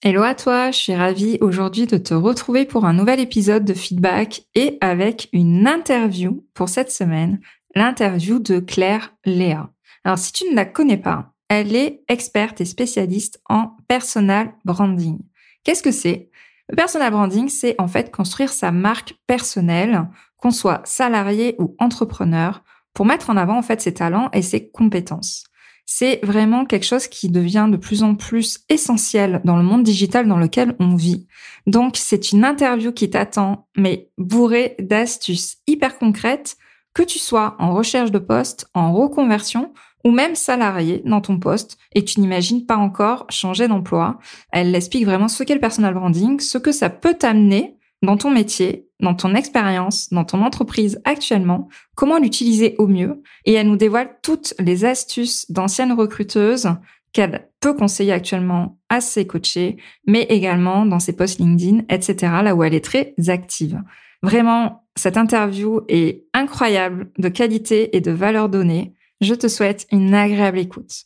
[0.00, 3.74] Hello à toi, je suis ravie aujourd'hui de te retrouver pour un nouvel épisode de
[3.74, 7.40] Feedback et avec une interview pour cette semaine,
[7.74, 9.72] l'interview de Claire Léa.
[10.04, 15.18] Alors si tu ne la connais pas, elle est experte et spécialiste en personal branding.
[15.64, 16.30] Qu'est-ce que c'est?
[16.68, 22.62] Le personal branding, c'est en fait construire sa marque personnelle, qu'on soit salarié ou entrepreneur,
[22.94, 25.47] pour mettre en avant en fait ses talents et ses compétences
[25.90, 30.28] c'est vraiment quelque chose qui devient de plus en plus essentiel dans le monde digital
[30.28, 31.26] dans lequel on vit.
[31.66, 36.58] Donc, c'est une interview qui t'attend, mais bourrée d'astuces hyper concrètes,
[36.92, 39.72] que tu sois en recherche de poste, en reconversion
[40.04, 44.18] ou même salarié dans ton poste et tu n'imagines pas encore changer d'emploi.
[44.52, 48.30] Elle explique vraiment ce qu'est le personal branding, ce que ça peut t'amener dans ton
[48.30, 53.22] métier, dans ton expérience, dans ton entreprise actuellement, comment l'utiliser au mieux?
[53.44, 56.68] Et elle nous dévoile toutes les astuces d'anciennes recruteuses
[57.12, 59.76] qu'elle peut conseiller actuellement à ses coachés,
[60.06, 63.80] mais également dans ses posts LinkedIn, etc., là où elle est très active.
[64.22, 68.94] Vraiment, cette interview est incroyable de qualité et de valeur donnée.
[69.20, 71.04] Je te souhaite une agréable écoute.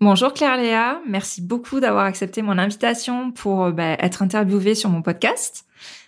[0.00, 4.90] Bonjour Claire Léa, merci beaucoup d'avoir accepté mon invitation pour euh, bah, être interviewée sur
[4.90, 5.64] mon podcast.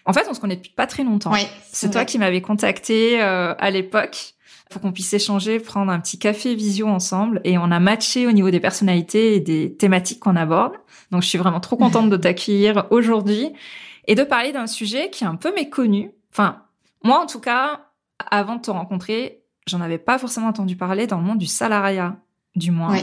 [0.08, 1.32] En fait, on se connaît depuis pas très longtemps.
[1.32, 4.34] Oui, c'est toi qui m'avais contacté euh, à l'époque
[4.70, 8.32] pour qu'on puisse échanger, prendre un petit café visio ensemble et on a matché au
[8.32, 10.72] niveau des personnalités et des thématiques qu'on aborde.
[11.10, 13.52] Donc je suis vraiment trop contente de t'accueillir aujourd'hui
[14.06, 16.10] et de parler d'un sujet qui est un peu méconnu.
[16.32, 16.62] Enfin,
[17.04, 17.90] moi en tout cas,
[18.30, 22.16] avant de te rencontrer, j'en avais pas forcément entendu parler dans le monde du salariat
[22.56, 22.96] du moins,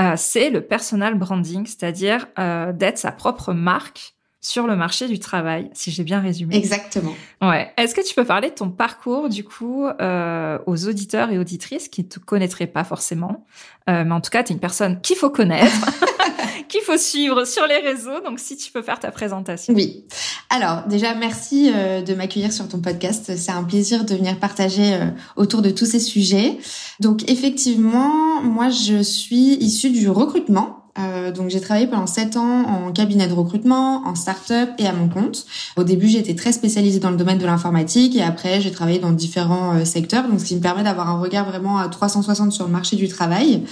[0.00, 4.15] euh, c'est le personal branding, c'est-à-dire euh, d'être sa propre marque
[4.46, 6.56] sur le marché du travail, si j'ai bien résumé.
[6.56, 7.14] Exactement.
[7.42, 7.72] Ouais.
[7.76, 11.88] Est-ce que tu peux parler de ton parcours, du coup, euh, aux auditeurs et auditrices
[11.88, 13.44] qui ne te connaîtraient pas forcément
[13.88, 15.72] Mais en tout cas, tu es une personne qu'il faut connaître.
[16.68, 18.20] qu'il faut suivre sur les réseaux.
[18.24, 19.74] Donc, si tu peux faire ta présentation.
[19.74, 20.04] Oui.
[20.50, 23.32] Alors, déjà, merci euh, de m'accueillir sur ton podcast.
[23.36, 25.06] C'est un plaisir de venir partager euh,
[25.36, 26.58] autour de tous ces sujets.
[27.00, 30.85] Donc, effectivement, moi, je suis issue du recrutement.
[30.98, 34.92] Euh, donc j'ai travaillé pendant sept ans en cabinet de recrutement, en start-up et à
[34.92, 35.46] mon compte.
[35.76, 39.12] Au début, j'étais très spécialisée dans le domaine de l'informatique et après, j'ai travaillé dans
[39.12, 42.64] différents euh, secteurs, donc ce qui me permet d'avoir un regard vraiment à 360 sur
[42.64, 43.62] le marché du travail.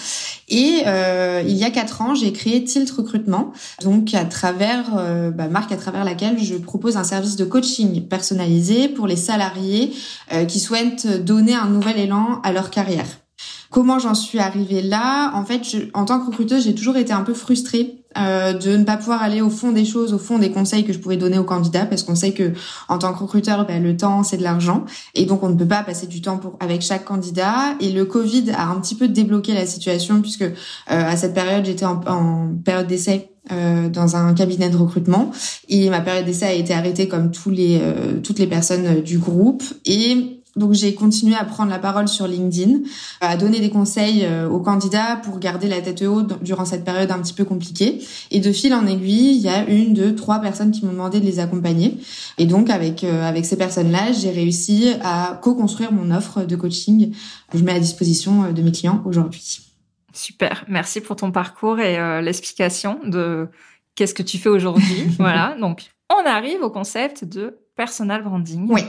[0.49, 3.53] Et euh, il y a quatre ans, j'ai créé Tilt Recrutement,
[3.83, 8.03] donc à travers euh, bah, marque à travers laquelle je propose un service de coaching
[8.03, 9.93] personnalisé pour les salariés
[10.49, 13.24] qui souhaitent donner un nouvel élan à leur carrière.
[13.75, 15.33] Comment j'en suis arrivée là.
[15.35, 18.77] En fait, je, en tant que recruteuse, j'ai toujours été un peu frustrée euh, de
[18.77, 21.17] ne pas pouvoir aller au fond des choses, au fond des conseils que je pouvais
[21.17, 22.53] donner aux candidats, parce qu'on sait que
[22.89, 24.85] en tant que recruteur, ben, le temps c'est de l'argent,
[25.17, 27.75] et donc on ne peut pas passer du temps pour avec chaque candidat.
[27.81, 30.53] Et le Covid a un petit peu débloqué la situation, puisque euh,
[30.87, 35.33] à cette période j'étais en, en période d'essai euh, dans un cabinet de recrutement.
[35.69, 39.19] Et ma période d'essai a été arrêtée comme tous les euh, toutes les personnes du
[39.19, 39.65] groupe.
[39.85, 42.81] Et donc j'ai continué à prendre la parole sur LinkedIn,
[43.21, 47.11] à donner des conseils euh, aux candidats pour garder la tête haute durant cette période
[47.11, 48.01] un petit peu compliquée.
[48.31, 51.21] Et de fil en aiguille, il y a une, deux, trois personnes qui m'ont demandé
[51.21, 51.99] de les accompagner.
[52.39, 57.13] Et donc avec euh, avec ces personnes-là, j'ai réussi à co-construire mon offre de coaching
[57.51, 59.61] que je mets à disposition euh, de mes clients aujourd'hui.
[60.13, 63.49] Super, merci pour ton parcours et l'explication de
[63.97, 65.07] qu'est-ce que tu fais aujourd'hui.
[65.19, 68.69] voilà, donc on arrive au concept de personal branding.
[68.71, 68.83] Oui.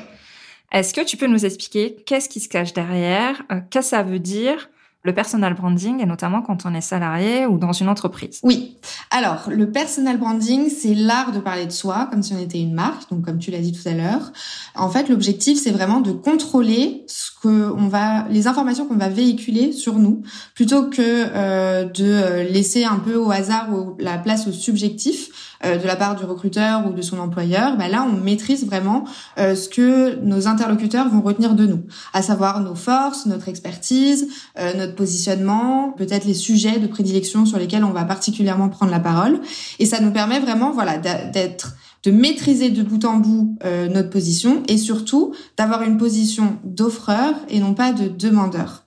[0.71, 4.03] Est-ce que tu peux nous expliquer qu'est-ce qui se cache derrière, euh, qu'est-ce que ça
[4.03, 4.69] veut dire
[5.05, 8.39] le personal branding, et notamment quand on est salarié ou dans une entreprise?
[8.41, 8.75] Oui.
[9.11, 12.73] Alors, le personal branding, c'est l'art de parler de soi, comme si on était une
[12.73, 14.33] marque, donc comme tu l'as dit tout à l'heure.
[14.73, 19.09] En fait, l'objectif, c'est vraiment de contrôler ce que on va, les informations qu'on va
[19.09, 20.23] véhiculer sur nous,
[20.55, 25.44] plutôt que euh, de laisser un peu au hasard ou la place au subjectif euh,
[25.63, 29.05] de la part du recruteur ou de son employeur, bah là on maîtrise vraiment
[29.37, 31.81] euh, ce que nos interlocuteurs vont retenir de nous,
[32.13, 34.27] à savoir nos forces, notre expertise,
[34.59, 38.99] euh, notre positionnement, peut-être les sujets de prédilection sur lesquels on va particulièrement prendre la
[38.99, 39.39] parole,
[39.79, 44.61] et ça nous permet vraiment voilà d'être de maîtriser de bout en bout notre position
[44.67, 48.84] et surtout d'avoir une position d'offreur et non pas de demandeur.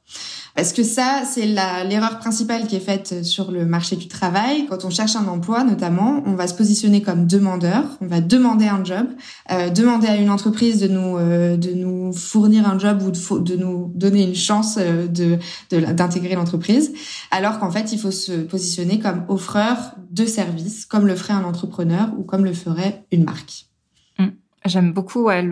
[0.59, 4.67] Parce que ça, c'est l'erreur principale qui est faite sur le marché du travail.
[4.67, 7.85] Quand on cherche un emploi, notamment, on va se positionner comme demandeur.
[8.01, 9.07] On va demander un job,
[9.53, 13.55] euh, demander à une entreprise de nous euh, de nous fournir un job ou de,
[13.55, 15.39] nous donner une chance euh, de
[15.71, 16.93] d'intégrer l'entreprise.
[17.31, 21.45] Alors qu'en fait, il faut se positionner comme offreur de services, comme le ferait un
[21.45, 23.67] entrepreneur ou comme le ferait une marque.
[24.19, 24.27] Mmh.
[24.65, 25.49] J'aime beaucoup ouais,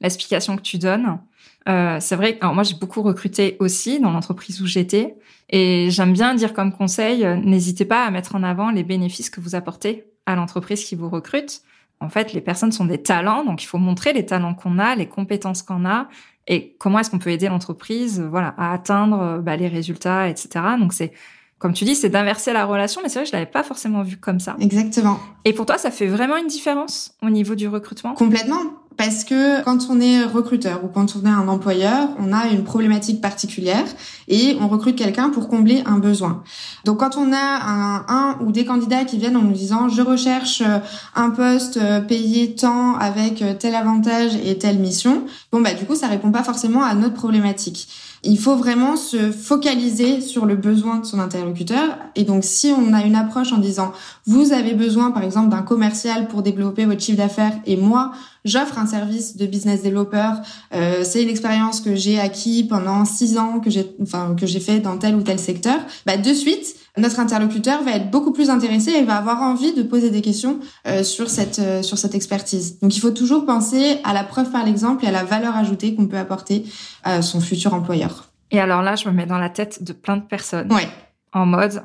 [0.00, 1.20] l'explication que tu donnes.
[1.68, 5.16] Euh, c'est vrai que moi j'ai beaucoup recruté aussi dans l'entreprise où j'étais
[5.48, 9.30] et j'aime bien dire comme conseil euh, n'hésitez pas à mettre en avant les bénéfices
[9.30, 11.62] que vous apportez à l'entreprise qui vous recrute.
[12.00, 14.94] En fait, les personnes sont des talents, donc il faut montrer les talents qu'on a,
[14.94, 16.08] les compétences qu'on a
[16.46, 20.48] et comment est-ce qu'on peut aider l'entreprise, voilà, à atteindre euh, bah, les résultats, etc.
[20.78, 21.12] Donc c'est
[21.58, 24.02] comme tu dis, c'est d'inverser la relation, mais c'est vrai que je l'avais pas forcément
[24.02, 24.56] vu comme ça.
[24.60, 25.18] Exactement.
[25.44, 28.14] Et pour toi, ça fait vraiment une différence au niveau du recrutement?
[28.14, 28.60] Complètement.
[28.96, 32.62] Parce que quand on est recruteur ou quand on est un employeur, on a une
[32.62, 33.84] problématique particulière
[34.28, 36.44] et on recrute quelqu'un pour combler un besoin.
[36.84, 40.00] Donc quand on a un, un, ou des candidats qui viennent en nous disant je
[40.00, 40.78] recherche euh,
[41.16, 45.86] un poste euh, payé tant avec euh, tel avantage et telle mission, bon bah du
[45.86, 47.88] coup ça répond pas forcément à notre problématique.
[48.24, 51.98] Il faut vraiment se focaliser sur le besoin de son interlocuteur.
[52.16, 53.92] Et donc, si on a une approche en disant,
[54.26, 58.12] vous avez besoin, par exemple, d'un commercial pour développer votre chiffre d'affaires et moi,
[58.44, 60.32] j'offre un service de business developer.
[60.74, 64.60] Euh, c'est une expérience que j'ai acquis pendant six ans, que j'ai, enfin, que j'ai
[64.60, 65.78] fait dans tel ou tel secteur.
[66.06, 69.82] Bah, de suite, notre interlocuteur va être beaucoup plus intéressé et va avoir envie de
[69.82, 72.78] poser des questions euh, sur cette euh, sur cette expertise.
[72.80, 75.94] Donc, il faut toujours penser à la preuve par l'exemple et à la valeur ajoutée
[75.94, 76.64] qu'on peut apporter
[77.02, 78.30] à son futur employeur.
[78.50, 80.72] Et alors là, je me mets dans la tête de plein de personnes.
[80.72, 80.88] Ouais.
[81.32, 81.82] En mode,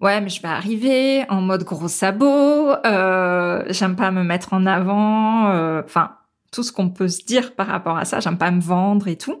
[0.00, 4.66] ouais, mais je vais arriver en mode gros sabot, euh, j'aime pas me mettre en
[4.66, 6.12] avant, euh, enfin,
[6.52, 9.16] tout ce qu'on peut se dire par rapport à ça, j'aime pas me vendre et
[9.16, 9.36] tout.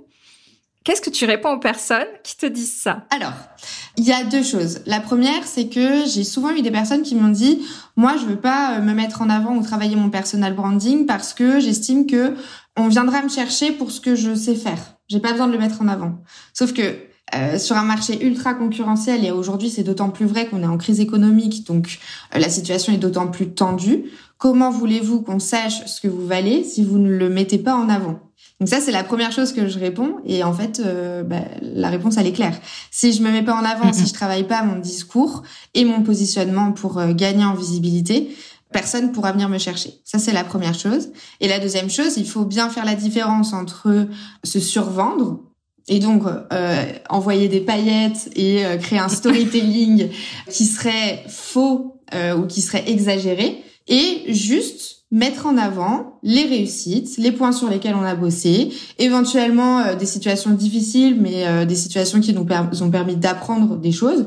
[0.84, 3.06] Qu'est-ce que tu réponds aux personnes qui te disent ça?
[3.10, 3.32] Alors,
[3.96, 4.82] il y a deux choses.
[4.86, 7.66] La première, c'est que j'ai souvent eu des personnes qui m'ont dit
[7.96, 11.34] "Moi, je veux pas euh, me mettre en avant ou travailler mon personal branding parce
[11.34, 12.34] que j'estime que
[12.76, 14.78] on viendra me chercher pour ce que je sais faire.
[15.08, 16.18] J'ai pas besoin de le mettre en avant."
[16.52, 16.94] Sauf que
[17.34, 20.78] euh, sur un marché ultra concurrentiel et aujourd'hui c'est d'autant plus vrai qu'on est en
[20.78, 21.98] crise économique donc
[22.34, 24.04] euh, la situation est d'autant plus tendue.
[24.38, 27.88] Comment voulez-vous qu'on sache ce que vous valez si vous ne le mettez pas en
[27.88, 28.20] avant?
[28.60, 31.90] Donc ça c'est la première chose que je réponds et en fait euh, bah, la
[31.90, 32.58] réponse elle est claire.
[32.92, 35.42] Si je me mets pas en avant, si je travaille pas mon discours
[35.74, 38.30] et mon positionnement pour gagner en visibilité,
[38.72, 40.00] personne pourra venir me chercher.
[40.04, 41.08] Ça, c'est la première chose.
[41.40, 44.06] Et la deuxième chose, il faut bien faire la différence entre
[44.44, 45.40] se survendre,
[45.88, 46.22] et donc,
[46.52, 50.08] euh, envoyer des paillettes et euh, créer un storytelling
[50.50, 57.16] qui serait faux euh, ou qui serait exagéré, et juste mettre en avant les réussites,
[57.18, 61.74] les points sur lesquels on a bossé, éventuellement euh, des situations difficiles, mais euh, des
[61.74, 64.26] situations qui nous ont permis d'apprendre des choses.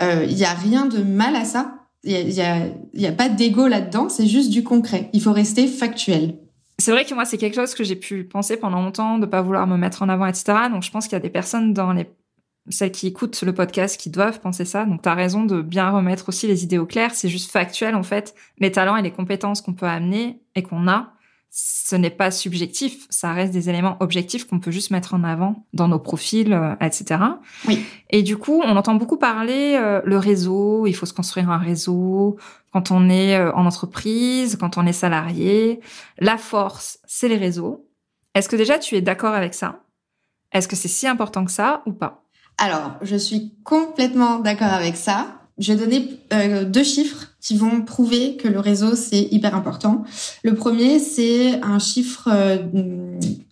[0.00, 1.74] Il n'y a rien de mal à ça.
[2.04, 5.10] Il n'y a, y a, y a pas d'ego là-dedans, c'est juste du concret.
[5.12, 6.38] Il faut rester factuel.
[6.78, 9.40] C'est vrai que moi, c'est quelque chose que j'ai pu penser pendant longtemps, de pas
[9.40, 10.68] vouloir me mettre en avant, etc.
[10.70, 12.06] Donc, je pense qu'il y a des personnes dans les
[12.68, 14.84] celles qui écoutent le podcast qui doivent penser ça.
[14.84, 17.14] Donc, tu as raison de bien remettre aussi les idées au clair.
[17.14, 18.34] C'est juste factuel, en fait.
[18.58, 21.12] Les talents et les compétences qu'on peut amener et qu'on a,
[21.50, 25.64] ce n'est pas subjectif, ça reste des éléments objectifs qu'on peut juste mettre en avant
[25.72, 27.20] dans nos profils, euh, etc.
[27.66, 27.86] Oui.
[28.10, 31.58] Et du coup, on entend beaucoup parler euh, le réseau, il faut se construire un
[31.58, 32.36] réseau
[32.72, 35.80] quand on est euh, en entreprise, quand on est salarié.
[36.18, 37.88] La force, c'est les réseaux.
[38.34, 39.80] Est-ce que déjà tu es d'accord avec ça?
[40.52, 42.24] Est-ce que c'est si important que ça ou pas?
[42.58, 45.40] Alors, je suis complètement d'accord avec ça.
[45.58, 50.02] Je vais donner deux chiffres qui vont prouver que le réseau, c'est hyper important.
[50.42, 52.56] Le premier, c'est un chiffre euh,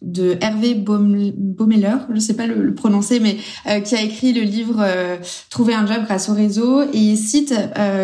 [0.03, 3.37] de Hervé Baumeller, je sais pas le, prononcer, mais
[3.69, 4.85] euh, qui a écrit le livre
[5.49, 7.55] Trouver un job grâce au réseau, et il cite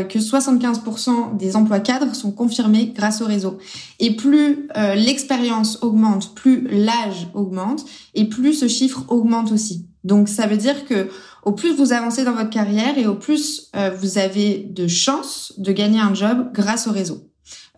[0.08, 3.58] que 75% des emplois cadres sont confirmés grâce au réseau.
[3.98, 9.86] Et plus l'expérience augmente, plus l'âge augmente, et plus ce chiffre augmente aussi.
[10.04, 11.08] Donc ça veut dire que
[11.44, 15.54] au plus vous avancez dans votre carrière et au plus euh, vous avez de chances
[15.58, 17.26] de gagner un job grâce au réseau.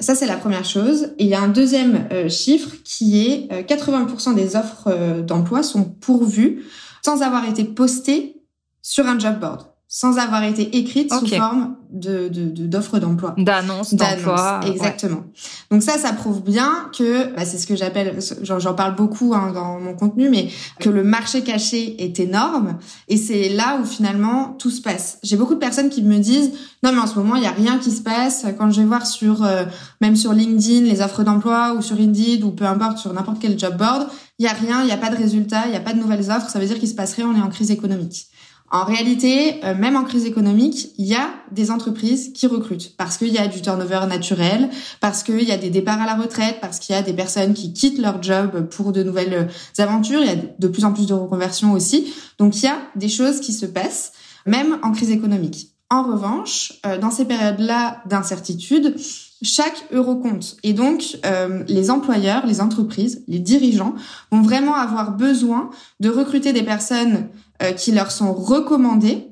[0.01, 1.11] Ça, c'est la première chose.
[1.19, 5.85] il y a un deuxième euh, chiffre qui est 80% euh, des offres d'emploi sont
[5.85, 6.65] pourvues
[7.05, 8.37] sans avoir été postées
[8.83, 12.31] sur un job board sans avoir été écrite sous forme de
[12.67, 13.35] d'offres d'emploi.
[13.37, 14.61] D'annonce d'emploi.
[14.67, 15.25] Exactement.
[15.71, 19.53] Donc ça, ça prouve bien que, bah, c'est ce que j'appelle, j'en parle beaucoup hein,
[19.53, 20.49] dans mon contenu, mais
[20.81, 25.19] que le marché caché est énorme et c'est là où finalement tout se passe.
[25.23, 27.53] J'ai beaucoup de personnes qui me disent non mais en ce moment il y a
[27.53, 28.47] rien qui se passe.
[28.57, 29.67] Quand je vais voir sur euh,
[30.01, 33.59] même sur LinkedIn les offres d'emploi ou sur Indeed ou peu importe sur n'importe quel
[33.59, 34.09] job board,
[34.39, 35.99] il y a rien, il y a pas de résultats, il y a pas de
[35.99, 36.49] nouvelles offres.
[36.49, 38.29] Ça veut dire qu'il se passe rien, on est en crise économique.
[38.73, 43.19] En réalité, euh, même en crise économique, il y a des entreprises qui recrutent parce
[43.19, 46.57] qu'il y a du turnover naturel, parce qu'il y a des départs à la retraite,
[46.63, 50.21] parce qu'il y a des personnes qui quittent leur job pour de nouvelles aventures.
[50.21, 52.15] Il y a de plus en plus de reconversions aussi.
[52.39, 54.13] Donc il y a des choses qui se passent,
[54.47, 55.69] même en crise économique.
[55.91, 58.97] En revanche, euh, dans ces périodes-là d'incertitude,
[59.43, 60.57] chaque euro compte.
[60.63, 63.95] Et donc, euh, les employeurs, les entreprises, les dirigeants
[64.31, 65.71] vont vraiment avoir besoin
[66.01, 67.29] de recruter des personnes
[67.63, 69.29] euh, qui leur sont recommandées,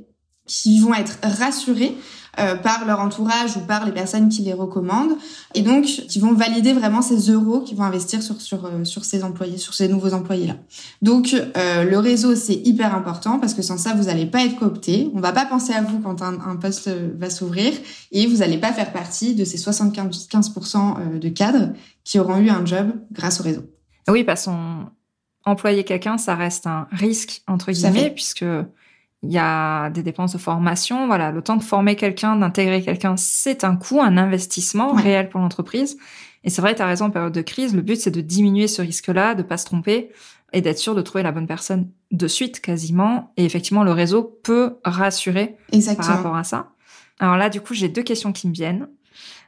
[0.51, 1.97] qui vont être rassurées
[2.41, 5.17] euh, par leur entourage ou par les personnes qui les recommandent
[5.55, 9.05] et donc qui vont valider vraiment ces euros qu'ils vont investir sur sur euh, sur
[9.05, 10.57] ces employés sur ces nouveaux employés là.
[11.03, 14.57] Donc euh, le réseau c'est hyper important parce que sans ça vous n'allez pas être
[14.57, 17.73] coopté, on va pas penser à vous quand un, un poste va s'ouvrir
[18.11, 22.65] et vous n'allez pas faire partie de ces 75% de cadres qui auront eu un
[22.67, 23.63] job grâce au réseau.
[24.09, 24.87] Oui, parce qu'on
[25.45, 28.45] employer quelqu'un, ça reste un risque entre guillemets puisque
[29.23, 31.07] il y a des dépenses de formation.
[31.07, 35.41] Voilà, le temps de former quelqu'un, d'intégrer quelqu'un, c'est un coût, un investissement réel pour
[35.41, 35.99] l'entreprise.
[36.43, 38.67] Et c'est vrai, tu as raison, en période de crise, le but, c'est de diminuer
[38.67, 40.11] ce risque-là, de pas se tromper
[40.53, 43.33] et d'être sûr de trouver la bonne personne de suite, quasiment.
[43.37, 45.57] Et effectivement, le réseau peut rassurer
[45.97, 46.71] par rapport à ça.
[47.19, 48.89] Alors là, du coup, j'ai deux questions qui me viennent.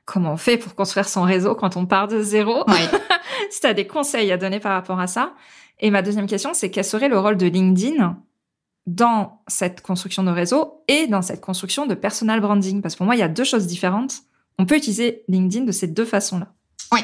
[0.05, 2.65] Comment on fait pour construire son réseau quand on part de zéro
[3.51, 5.35] Si tu as des conseils à donner par rapport à ça.
[5.81, 8.17] Et ma deuxième question, c'est quel serait le rôle de LinkedIn
[8.87, 13.07] dans cette construction de réseau et dans cette construction de personal branding Parce que pour
[13.07, 14.23] moi, il y a deux choses différentes.
[14.59, 16.49] On peut utiliser LinkedIn de ces deux façons-là.
[16.93, 17.01] Oui.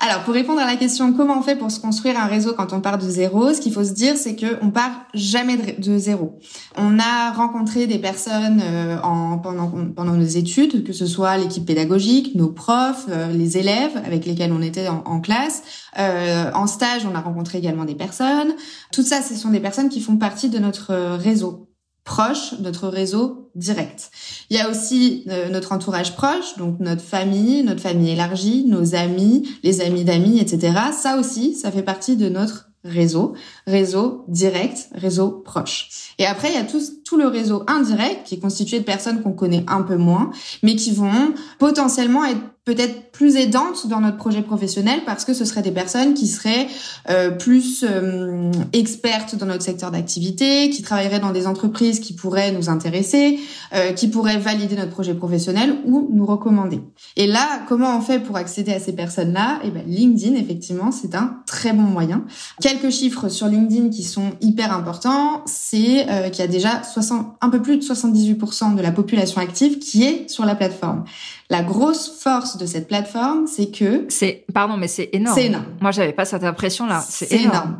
[0.00, 2.72] Alors, pour répondre à la question comment on fait pour se construire un réseau quand
[2.72, 5.98] on part de zéro, ce qu'il faut se dire, c'est que on part jamais de
[5.98, 6.38] zéro.
[6.76, 11.66] On a rencontré des personnes euh, en, pendant, pendant nos études, que ce soit l'équipe
[11.66, 15.64] pédagogique, nos profs, euh, les élèves avec lesquels on était en, en classe.
[15.98, 18.54] Euh, en stage, on a rencontré également des personnes.
[18.92, 21.67] Tout ça, ce sont des personnes qui font partie de notre réseau
[22.08, 24.10] proche, notre réseau direct.
[24.48, 28.94] Il y a aussi euh, notre entourage proche, donc notre famille, notre famille élargie, nos
[28.94, 30.72] amis, les amis d'amis, etc.
[30.90, 33.34] Ça aussi, ça fait partie de notre réseau,
[33.68, 36.14] réseau direct, réseau proche.
[36.18, 39.22] Et après, il y a tout, tout le réseau indirect qui est constitué de personnes
[39.22, 40.30] qu'on connaît un peu moins,
[40.62, 45.46] mais qui vont potentiellement être peut-être plus aidante dans notre projet professionnel parce que ce
[45.46, 46.66] seraient des personnes qui seraient
[47.08, 52.52] euh, plus euh, expertes dans notre secteur d'activité, qui travailleraient dans des entreprises qui pourraient
[52.52, 53.40] nous intéresser,
[53.74, 56.82] euh, qui pourraient valider notre projet professionnel ou nous recommander.
[57.16, 59.60] Et là, comment on fait pour accéder à ces personnes-là?
[59.64, 62.24] Eh ben, LinkedIn, effectivement, c'est un très bon moyen.
[62.60, 67.36] Quelques chiffres sur LinkedIn qui sont hyper importants, c'est euh, qu'il y a déjà 60,
[67.40, 71.04] un peu plus de 78% de la population active qui est sur la plateforme.
[71.50, 75.34] La grosse force de cette plateforme, c'est que c'est pardon, mais c'est énorme.
[75.36, 75.64] C'est énorme.
[75.80, 77.02] Moi, j'avais pas cette impression là.
[77.06, 77.78] C'est énorme.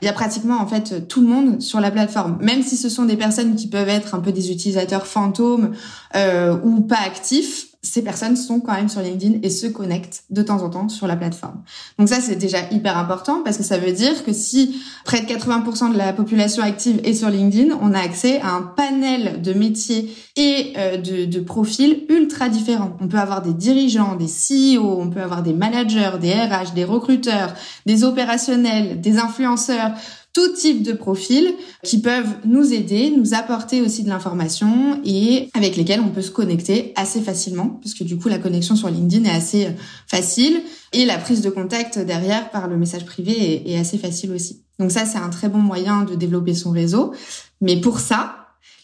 [0.00, 2.88] Il y a pratiquement en fait tout le monde sur la plateforme, même si ce
[2.88, 5.72] sont des personnes qui peuvent être un peu des utilisateurs fantômes
[6.14, 10.42] euh, ou pas actifs ces personnes sont quand même sur LinkedIn et se connectent de
[10.42, 11.62] temps en temps sur la plateforme.
[11.98, 15.26] Donc ça, c'est déjà hyper important parce que ça veut dire que si près de
[15.26, 19.54] 80% de la population active est sur LinkedIn, on a accès à un panel de
[19.54, 22.96] métiers et euh, de, profils ultra différents.
[23.00, 26.84] On peut avoir des dirigeants, des CEO, on peut avoir des managers, des RH, des
[26.84, 27.54] recruteurs,
[27.86, 29.92] des opérationnels, des influenceurs,
[30.38, 31.52] tout type de profils
[31.82, 36.30] qui peuvent nous aider, nous apporter aussi de l'information et avec lesquels on peut se
[36.30, 39.70] connecter assez facilement parce que du coup la connexion sur LinkedIn est assez euh,
[40.06, 44.62] facile et la prise de contact derrière par le message privé est, assez facile aussi.
[44.78, 47.12] Donc ça c'est un très bon moyen de développer son réseau,
[47.60, 48.36] mais pour ça,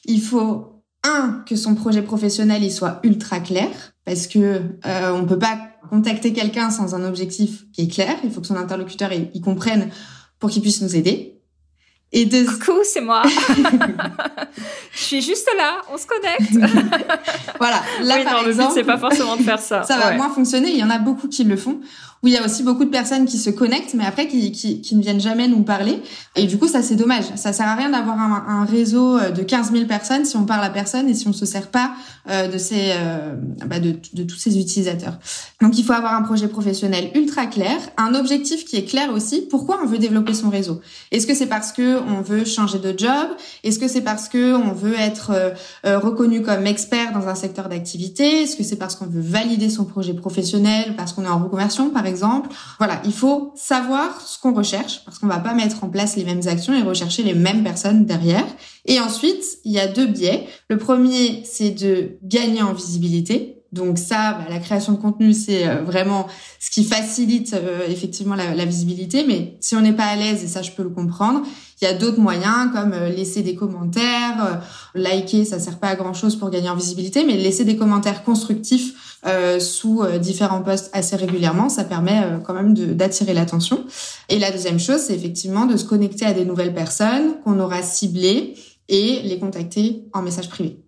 [0.07, 3.71] il faut un que son projet professionnel il soit ultra clair
[4.05, 5.57] parce que euh, on peut pas
[5.89, 9.91] contacter quelqu'un sans un objectif qui est clair, il faut que son interlocuteur il comprenne
[10.41, 11.34] pour qu'il puisse nous aider.
[12.17, 12.45] Et de...
[12.45, 13.23] Coucou, c'est moi.
[14.93, 16.53] je suis juste là, on se connecte.
[17.59, 17.83] voilà.
[18.03, 19.83] Là, oui, par non, exemple, c'est pas forcément de faire ça.
[19.83, 20.71] Ça va moins fonctionner.
[20.71, 21.81] Il y en a beaucoup qui le font
[22.25, 24.81] où il y a aussi beaucoup de personnes qui se connectent, mais après qui, qui,
[24.81, 26.01] qui ne viennent jamais nous parler.
[26.37, 27.25] Et du coup, ça c'est dommage.
[27.37, 30.65] Ça sert à rien d'avoir un, réseau euh, de 15 000 personnes si on parle
[30.65, 31.93] à personne et si on se sert pas
[32.31, 33.35] euh, de ces euh,
[33.67, 35.19] bah de, de, tous ces utilisateurs.
[35.61, 39.43] Donc il faut avoir un projet professionnel ultra clair, un objectif qui est clair aussi.
[39.51, 40.81] Pourquoi on veut développer son réseau?
[41.13, 43.29] Est-ce que c'est parce que on veut changer de job?
[43.65, 45.33] Est-ce que c'est parce que on veut être
[45.85, 48.45] euh, reconnu comme expert dans un secteur d'activité?
[48.45, 51.91] Est-ce que c'est parce qu'on veut valider son projet professionnel, parce qu'on est en reconversion
[51.91, 52.14] par exemple
[52.79, 56.25] Voilà, il faut savoir ce qu'on recherche parce qu'on va pas mettre en place les
[56.25, 58.47] mêmes actions et rechercher les mêmes personnes derrière.
[58.87, 60.47] Et ensuite, il y a deux biais.
[60.69, 63.63] Le premier, c'est de gagner en visibilité.
[63.73, 66.29] Donc ça, bah, la création de contenu, c'est euh, vraiment
[66.61, 69.25] ce qui facilite euh, effectivement la, visibilité.
[69.27, 71.43] Mais si on n'est pas à l'aise, et ça je peux le comprendre,
[71.83, 74.63] il y a d'autres moyens comme laisser des commentaires,
[74.95, 78.23] liker, ça sert pas à grand chose pour gagner en visibilité, mais laisser des commentaires
[78.23, 83.87] constructifs euh, sous euh, différents postes assez régulièrement, ça permet euh, quand même d'attirer l'attention.
[84.29, 87.81] Et la deuxième chose, c'est effectivement de se connecter à des nouvelles personnes qu'on aura
[87.81, 88.55] ciblées
[88.89, 90.79] et les contacter en message privé.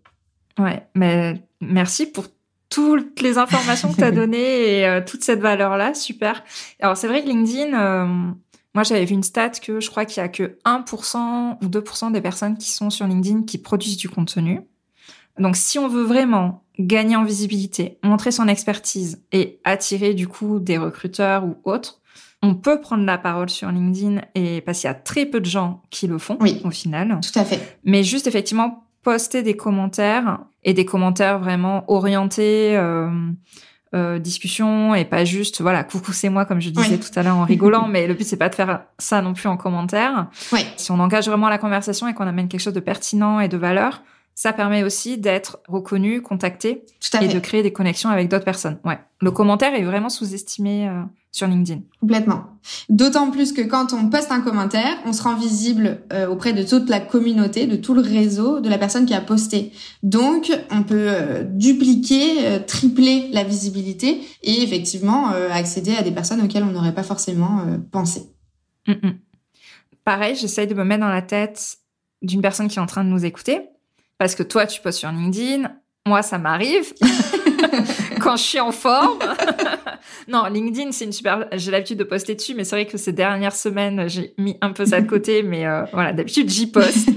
[0.59, 2.27] Ouais, mais merci pour
[2.69, 6.45] toutes les informations que tu as données et toute cette valeur-là, super.
[6.81, 7.71] Alors c'est vrai que LinkedIn,
[8.75, 12.13] moi j'avais vu une stat que je crois qu'il y a que 1% ou 2%
[12.13, 14.61] des personnes qui sont sur LinkedIn qui produisent du contenu.
[15.39, 20.59] Donc si on veut vraiment gagner en visibilité, montrer son expertise et attirer du coup
[20.59, 22.01] des recruteurs ou autres,
[22.43, 25.47] on peut prendre la parole sur LinkedIn et parce qu'il y a très peu de
[25.47, 27.21] gens qui le font oui, au final.
[27.21, 27.79] Tout à fait.
[27.85, 33.09] Mais juste effectivement poster des commentaires et des commentaires vraiment orientés euh,
[33.95, 37.37] euh, discussion et pas juste voilà coucou c'est moi comme je disais tout à l'heure
[37.37, 40.27] en rigolant mais le but c'est pas de faire ça non plus en commentaire.
[40.53, 40.61] Oui.
[40.77, 43.57] Si on engage vraiment la conversation et qu'on amène quelque chose de pertinent et de
[43.57, 44.03] valeur,
[44.37, 46.85] ça permet aussi d'être reconnu, contacté
[47.23, 48.79] et de créer des connexions avec d'autres personnes.
[48.85, 48.99] Ouais.
[49.23, 51.01] Le commentaire est vraiment sous-estimé euh,
[51.33, 51.81] sur LinkedIn.
[52.03, 52.45] Complètement.
[52.91, 56.63] D'autant plus que quand on poste un commentaire, on se rend visible euh, auprès de
[56.63, 59.73] toute la communauté, de tout le réseau de la personne qui a posté.
[60.03, 66.65] Donc, on peut euh, dupliquer, tripler la visibilité et effectivement accéder à des personnes auxquelles
[66.65, 68.35] on n'aurait pas forcément pensé.
[68.87, 69.19] Mm, mm.
[70.05, 71.79] Pareil, j'essaye de me mettre dans la tête
[72.21, 73.63] d'une personne qui est en train de nous écouter
[74.19, 75.71] parce que toi, tu postes sur LinkedIn.
[76.07, 76.93] Moi, ça m'arrive
[78.21, 79.19] quand je suis en forme.
[80.29, 81.49] non, LinkedIn, c'est une super.
[81.53, 84.71] J'ai l'habitude de poster dessus, mais c'est vrai que ces dernières semaines, j'ai mis un
[84.71, 85.43] peu ça de côté.
[85.43, 87.09] Mais euh, voilà, d'habitude, j'y poste.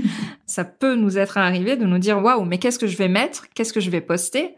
[0.47, 3.45] ça peut nous être arrivé de nous dire waouh, mais qu'est-ce que je vais mettre?
[3.53, 4.55] Qu'est-ce que je vais poster?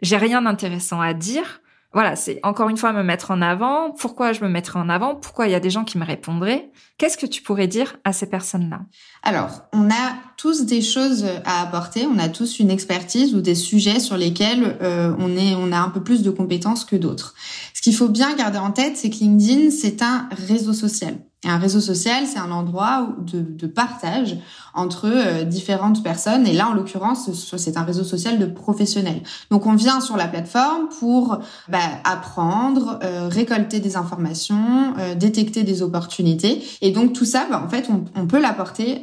[0.00, 1.60] J'ai rien d'intéressant à dire
[1.94, 3.92] voilà, c'est encore une fois me mettre en avant.
[3.92, 5.14] Pourquoi je me mettrais en avant?
[5.14, 6.70] Pourquoi il y a des gens qui me répondraient?
[6.96, 8.82] Qu'est-ce que tu pourrais dire à ces personnes-là?
[9.24, 12.06] Alors, on a tous des choses à apporter.
[12.06, 15.78] On a tous une expertise ou des sujets sur lesquels euh, on est, on a
[15.78, 17.34] un peu plus de compétences que d'autres.
[17.74, 21.18] Ce qu'il faut bien garder en tête, c'est que LinkedIn, c'est un réseau social.
[21.44, 24.38] Et un réseau social, c'est un endroit de, de partage
[24.72, 26.46] entre euh, différentes personnes.
[26.46, 29.22] Et là, en l'occurrence, c'est un réseau social de professionnels.
[29.50, 31.38] Donc, on vient sur la plateforme pour
[31.68, 36.62] bah, apprendre, euh, récolter des informations, euh, détecter des opportunités.
[36.86, 39.02] Et donc, tout ça, bah, en fait, on, peut l'apporter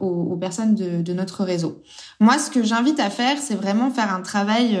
[0.00, 1.82] aux, aux, personnes de, notre réseau.
[2.20, 4.78] Moi, ce que j'invite à faire, c'est vraiment faire un travail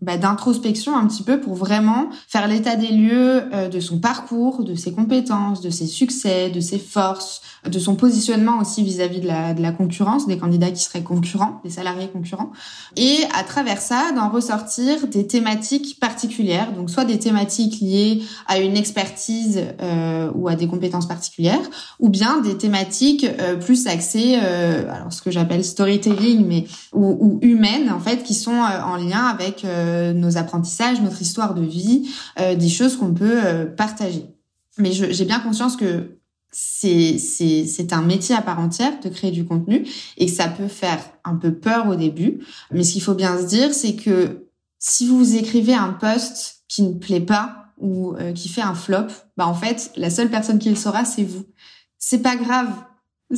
[0.00, 4.74] bah, d'introspection un petit peu pour vraiment faire l'état des lieux de son parcours, de
[4.74, 9.52] ses compétences, de ses succès, de ses forces, de son positionnement aussi vis-à-vis de la,
[9.52, 12.52] de la concurrence, des candidats qui seraient concurrents, des salariés concurrents,
[12.96, 18.58] et à travers ça, d'en ressortir des thématiques particulières, donc soit des thématiques liées à
[18.58, 24.38] une expertise euh, ou à des compétences particulières, ou bien des thématiques euh, plus axées,
[24.42, 28.82] euh, alors ce que j'appelle storytelling, mais ou, ou, humaines en fait, qui sont euh,
[28.82, 34.24] en lien avec euh, nos apprentissages, notre histoire de vie, des choses qu'on peut partager.
[34.78, 36.16] Mais j'ai bien conscience que
[36.52, 40.68] c'est c'est un métier à part entière de créer du contenu et que ça peut
[40.68, 42.40] faire un peu peur au début.
[42.72, 44.46] Mais ce qu'il faut bien se dire, c'est que
[44.78, 49.08] si vous écrivez un post qui ne plaît pas ou euh, qui fait un flop,
[49.36, 51.44] bah en fait, la seule personne qui le saura, c'est vous.
[51.98, 52.70] C'est pas grave.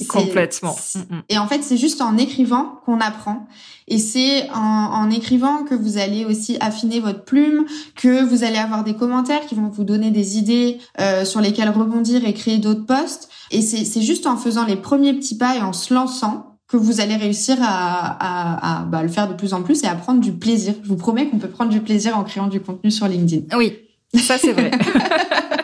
[0.09, 0.75] Complètement.
[0.95, 1.23] Mm, mm.
[1.29, 3.47] Et en fait, c'est juste en écrivant qu'on apprend.
[3.89, 8.57] Et c'est en, en, écrivant que vous allez aussi affiner votre plume, que vous allez
[8.57, 12.59] avoir des commentaires qui vont vous donner des idées euh, sur lesquelles rebondir et créer
[12.59, 13.29] d'autres posts.
[13.51, 17.03] Et c'est juste en faisant les premiers petits pas et en se lançant que vous
[17.03, 20.21] allez réussir à, à, à bah, le faire de plus en plus et à prendre
[20.21, 20.75] du plaisir.
[20.83, 23.55] Je vous promets qu'on peut prendre du plaisir en créant du contenu sur LinkedIn.
[23.59, 23.75] Oui,
[24.15, 24.71] ça c'est vrai.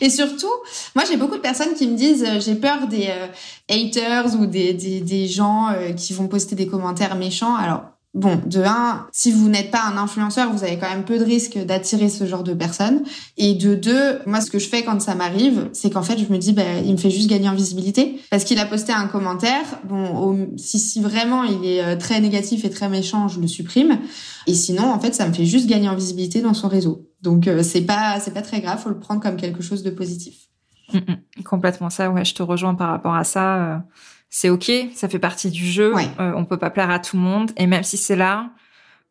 [0.00, 0.52] Et surtout,
[0.94, 3.26] moi j'ai beaucoup de personnes qui me disent euh, j'ai peur des euh,
[3.68, 7.54] haters ou des, des, gens euh, qui vont poster des commentaires méchants.
[7.54, 7.82] Alors
[8.14, 11.24] Bon, de un, si vous n'êtes pas un influenceur, vous avez quand même peu de
[11.24, 13.02] risques d'attirer ce genre de personnes.
[13.36, 16.32] Et de deux, moi, ce que je fais quand ça m'arrive, c'est qu'en fait, je
[16.32, 19.06] me dis, bah, il me fait juste gagner en visibilité parce qu'il a posté un
[19.08, 19.64] commentaire.
[19.84, 23.98] Bon, si, si vraiment il est très négatif et très méchant, je le supprime.
[24.46, 27.06] Et sinon, en fait, ça me fait juste gagner en visibilité dans son réseau.
[27.22, 28.80] Donc, c'est pas, c'est pas très grave.
[28.80, 30.48] Faut le prendre comme quelque chose de positif.
[30.94, 31.42] Mm, mm.
[31.44, 32.10] complètement ça.
[32.10, 33.84] Ouais, je te rejoins par rapport à ça
[34.30, 35.94] c'est ok, ça fait partie du jeu.
[35.96, 38.50] Euh, on peut pas plaire à tout le monde, et même si c'est là,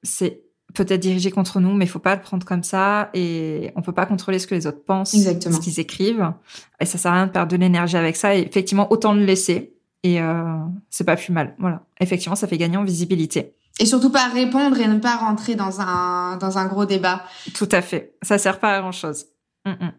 [0.03, 0.41] c'est
[0.73, 3.93] peut-être dirigé contre nous, mais il faut pas le prendre comme ça, et on peut
[3.93, 6.31] pas contrôler ce que les autres pensent, ce qu'ils écrivent,
[6.79, 8.35] et ça sert à rien de perdre de l'énergie avec ça.
[8.35, 10.57] Et effectivement, autant le laisser, et euh,
[10.89, 11.55] c'est pas plus mal.
[11.57, 13.55] Voilà, effectivement, ça fait gagner en visibilité.
[13.79, 17.23] Et surtout pas répondre et ne pas rentrer dans un dans un gros débat.
[17.53, 19.25] Tout à fait, ça sert pas à grand chose.
[19.65, 19.89] Mm,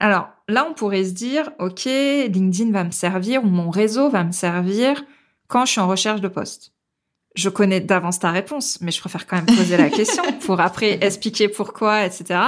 [0.00, 4.24] Alors là, on pourrait se dire, OK, LinkedIn va me servir ou mon réseau va
[4.24, 5.04] me servir
[5.48, 6.72] quand je suis en recherche de poste.
[7.34, 10.98] Je connais d'avance ta réponse, mais je préfère quand même poser la question pour après
[11.04, 12.40] expliquer pourquoi, etc.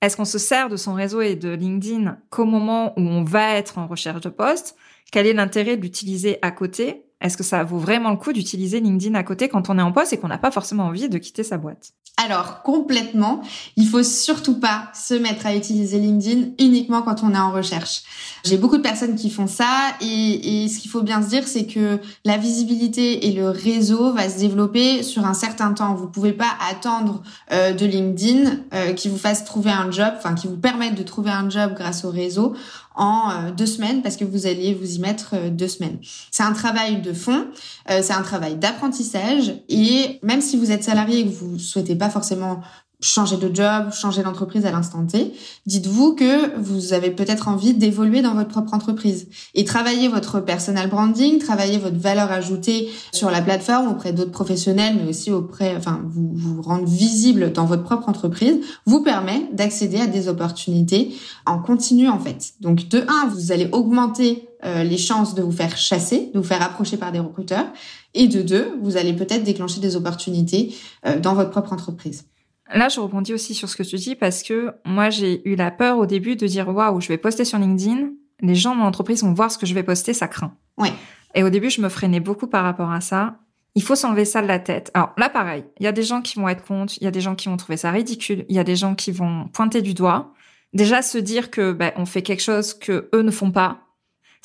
[0.00, 3.54] Est-ce qu'on se sert de son réseau et de LinkedIn qu'au moment où on va
[3.54, 4.76] être en recherche de poste?
[5.12, 7.04] Quel est l'intérêt de l'utiliser à côté?
[7.24, 9.92] Est-ce que ça vaut vraiment le coup d'utiliser LinkedIn à côté quand on est en
[9.92, 11.94] poste et qu'on n'a pas forcément envie de quitter sa boîte?
[12.22, 13.40] Alors complètement,
[13.76, 18.02] il faut surtout pas se mettre à utiliser LinkedIn uniquement quand on est en recherche.
[18.44, 21.66] J'ai beaucoup de personnes qui font ça et, ce qu'il faut bien se dire, c'est
[21.66, 25.94] que la visibilité et le réseau va se développer sur un certain temps.
[25.94, 30.34] Vous pouvez pas attendre euh, de LinkedIn euh, qui vous fasse trouver un job, enfin
[30.34, 32.54] qui vous permette de trouver un job grâce au réseau
[32.94, 35.98] en euh, deux semaines parce que vous alliez vous y mettre euh, deux semaines.
[36.30, 37.46] C'est un travail de fond,
[37.90, 41.96] euh, c'est un travail d'apprentissage et même si vous êtes salarié et que vous souhaitez
[41.96, 42.60] pas forcément
[43.04, 45.34] changer de job, changer d'entreprise à l'instant T,
[45.66, 50.88] dites-vous que vous avez peut-être envie d'évoluer dans votre propre entreprise et travailler votre personal
[50.88, 56.00] branding, travailler votre valeur ajoutée sur la plateforme auprès d'autres professionnels, mais aussi auprès, enfin,
[56.06, 61.14] vous vous rendre visible dans votre propre entreprise, vous permet d'accéder à des opportunités
[61.44, 62.54] en continu en fait.
[62.60, 66.44] Donc de un, vous allez augmenter euh, les chances de vous faire chasser, de vous
[66.44, 67.66] faire approcher par des recruteurs,
[68.14, 70.74] et de deux, vous allez peut-être déclencher des opportunités
[71.06, 72.24] euh, dans votre propre entreprise.
[72.72, 75.70] Là, je rebondis aussi sur ce que tu dis parce que moi, j'ai eu la
[75.70, 78.86] peur au début de dire waouh, je vais poster sur LinkedIn, les gens de mon
[78.86, 80.56] entreprise vont voir ce que je vais poster, ça craint.
[80.78, 80.92] Ouais.
[81.34, 83.36] Et au début, je me freinais beaucoup par rapport à ça.
[83.74, 84.90] Il faut s'enlever ça de la tête.
[84.94, 87.10] Alors là, pareil, il y a des gens qui vont être contre, il y a
[87.10, 89.82] des gens qui vont trouver ça ridicule, il y a des gens qui vont pointer
[89.82, 90.32] du doigt.
[90.72, 93.84] Déjà, se dire que ben, on fait quelque chose que eux ne font pas,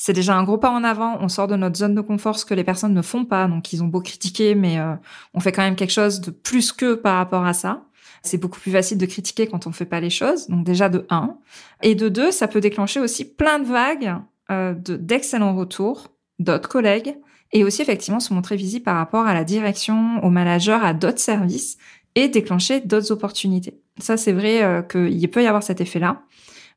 [0.02, 1.18] c'est déjà un gros pas en avant.
[1.20, 3.48] On sort de notre zone de confort, ce que les personnes ne font pas.
[3.50, 4.96] Donc, ils ont beau critiquer, mais euh,
[5.34, 7.84] on fait quand même quelque chose de plus que par rapport à ça.
[8.24, 10.48] C'est beaucoup plus facile de critiquer quand on ne fait pas les choses.
[10.48, 11.38] Donc déjà de un.
[11.82, 14.16] Et de deux, ça peut déclencher aussi plein de vagues
[14.52, 16.08] euh, d'excellents retours
[16.40, 17.16] d'autres collègues
[17.52, 21.20] et aussi effectivement se montrer visible par rapport à la direction, au manager, à d'autres
[21.20, 21.78] services
[22.16, 23.80] et déclencher d'autres opportunités.
[24.00, 26.24] Ça, c'est vrai euh, qu'il peut y avoir cet effet-là.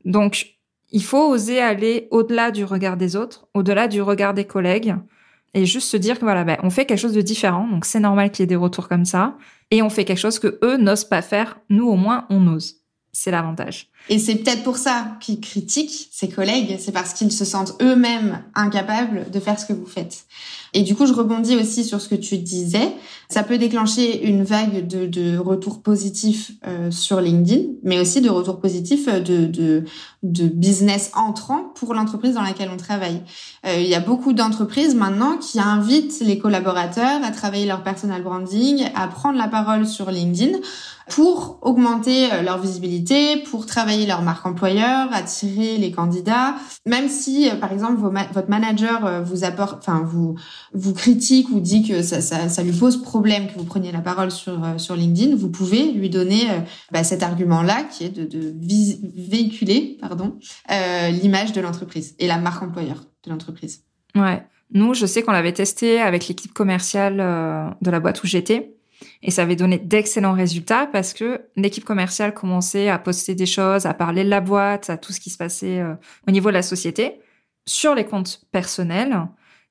[0.04, 0.56] Donc,
[0.90, 4.94] il faut oser aller au-delà du regard des autres, au-delà du regard des collègues,
[5.54, 8.00] et juste se dire que voilà, ben, on fait quelque chose de différent, donc c'est
[8.00, 9.36] normal qu'il y ait des retours comme ça,
[9.70, 11.60] et on fait quelque chose que eux n'osent pas faire.
[11.68, 12.81] Nous, au moins, on ose.
[13.14, 13.88] C'est l'avantage.
[14.08, 18.42] Et c'est peut-être pour ça qu'ils critiquent ses collègues, c'est parce qu'ils se sentent eux-mêmes
[18.54, 20.24] incapables de faire ce que vous faites.
[20.72, 22.90] Et du coup, je rebondis aussi sur ce que tu disais.
[23.28, 28.30] Ça peut déclencher une vague de, de retours positifs euh, sur LinkedIn, mais aussi de
[28.30, 29.84] retours positifs de, de,
[30.22, 33.22] de business entrant pour l'entreprise dans laquelle on travaille.
[33.66, 38.22] Euh, il y a beaucoup d'entreprises maintenant qui invitent les collaborateurs à travailler leur personal
[38.22, 40.58] branding, à prendre la parole sur LinkedIn
[41.08, 46.54] pour augmenter euh, leur visibilité, pour travailler leur marque employeur, attirer les candidats.
[46.86, 51.86] Même si, euh, par exemple, votre manager euh, vous apporte, enfin vous critique ou dit
[51.86, 55.36] que ça, ça, ça, lui pose problème que vous preniez la parole sur sur LinkedIn,
[55.36, 56.46] vous pouvez lui donner
[56.90, 58.54] bah, cet argument-là qui est de, de
[59.16, 60.38] véhiculer, pardon,
[60.68, 63.84] l'image de l'entreprise et la marque employeur de l'entreprise.
[64.14, 64.44] Ouais.
[64.72, 67.16] Nous, je sais qu'on l'avait testé avec l'équipe commerciale
[67.80, 68.74] de la boîte où j'étais.
[69.22, 73.86] Et ça avait donné d'excellents résultats parce que l'équipe commerciale commençait à poster des choses,
[73.86, 75.94] à parler de la boîte, à tout ce qui se passait euh,
[76.28, 77.20] au niveau de la société
[77.66, 79.26] sur les comptes personnels.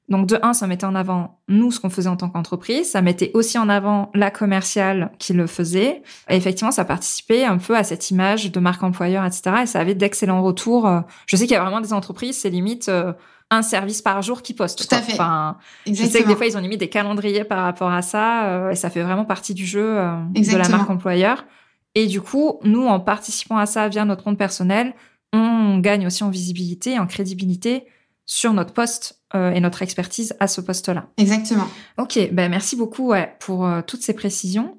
[0.09, 3.01] Donc de un, ça mettait en avant nous ce qu'on faisait en tant qu'entreprise, ça
[3.01, 6.01] mettait aussi en avant la commerciale qui le faisait.
[6.29, 9.61] Et effectivement, ça participait un peu à cette image de marque employeur, etc.
[9.63, 10.89] Et ça avait d'excellents retours.
[11.27, 13.13] Je sais qu'il y a vraiment des entreprises, c'est limite euh,
[13.51, 14.87] un service par jour qui poste.
[14.87, 15.13] Tout à fait.
[15.13, 18.45] Enfin, je sais que des fois ils ont mis des calendriers par rapport à ça
[18.45, 21.45] euh, et ça fait vraiment partie du jeu euh, de la marque employeur.
[21.93, 24.93] Et du coup, nous, en participant à ça via notre compte personnel,
[25.33, 27.85] on gagne aussi en visibilité, en crédibilité
[28.25, 31.07] sur notre poste euh, et notre expertise à ce poste-là.
[31.17, 31.67] Exactement.
[31.97, 34.77] Ok, ben merci beaucoup ouais, pour toutes ces précisions.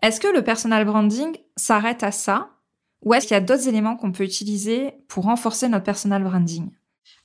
[0.00, 2.50] Est-ce que le personal branding s'arrête à ça
[3.04, 6.70] ou est-ce qu'il y a d'autres éléments qu'on peut utiliser pour renforcer notre personal branding?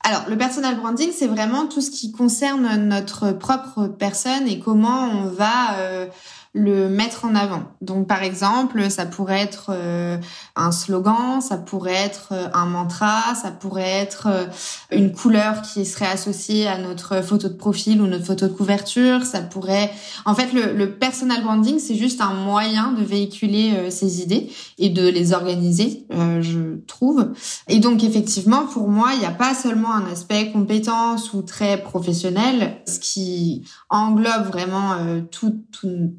[0.01, 5.09] Alors, le personal branding, c'est vraiment tout ce qui concerne notre propre personne et comment
[5.09, 6.05] on va euh,
[6.53, 7.63] le mettre en avant.
[7.81, 10.17] Donc par exemple, ça pourrait être euh,
[10.55, 14.45] un slogan, ça pourrait être euh, un mantra, ça pourrait être euh,
[14.91, 19.23] une couleur qui serait associée à notre photo de profil ou notre photo de couverture,
[19.23, 19.91] ça pourrait
[20.25, 24.89] en fait le, le personal branding, c'est juste un moyen de véhiculer ces idées et
[24.89, 27.33] de les organiser, je trouve.
[27.67, 31.81] Et donc effectivement, pour moi, il n'y a pas seulement un aspect compétence ou très
[31.81, 34.95] professionnel, ce qui englobe vraiment
[35.31, 35.61] tout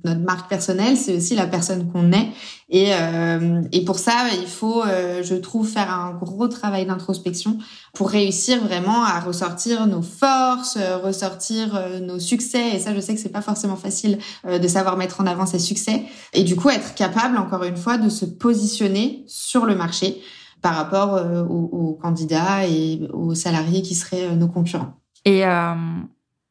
[0.04, 2.28] notre marque personnelle, c'est aussi la personne qu'on est.
[2.68, 7.58] Et, euh, et pour ça, il faut, euh, je trouve, faire un gros travail d'introspection
[7.94, 12.76] pour réussir vraiment à ressortir nos forces, ressortir nos succès.
[12.76, 15.58] Et ça, je sais que c'est pas forcément facile de savoir mettre en avant ses
[15.58, 16.02] succès.
[16.34, 20.20] Et du coup, être capable, encore une fois, de se positionner sur le marché
[20.62, 24.94] par rapport euh, aux, candidats et aux salariés qui seraient euh, nos concurrents.
[25.24, 25.74] Et euh,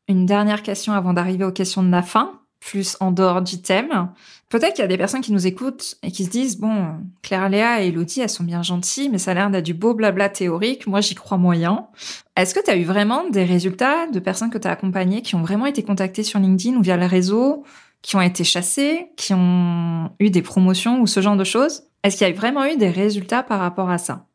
[0.08, 4.10] une dernière question avant d'arriver aux questions de la fin, plus en dehors du thème.
[4.50, 7.50] Peut-être qu'il y a des personnes qui nous écoutent et qui se disent, bon, Claire
[7.50, 10.30] Léa et Elodie, elles sont bien gentilles, mais ça a l'air d'être du beau blabla
[10.30, 10.88] théorique.
[10.88, 11.88] Moi, j'y crois moyen.
[12.36, 15.36] Est-ce que tu as eu vraiment des résultats de personnes que tu as accompagnées qui
[15.36, 17.64] ont vraiment été contactées sur LinkedIn ou via le réseau,
[18.02, 21.84] qui ont été chassées, qui ont eu des promotions ou ce genre de choses?
[22.04, 24.28] Est-ce qu'il y a vraiment eu des résultats par rapport à ça?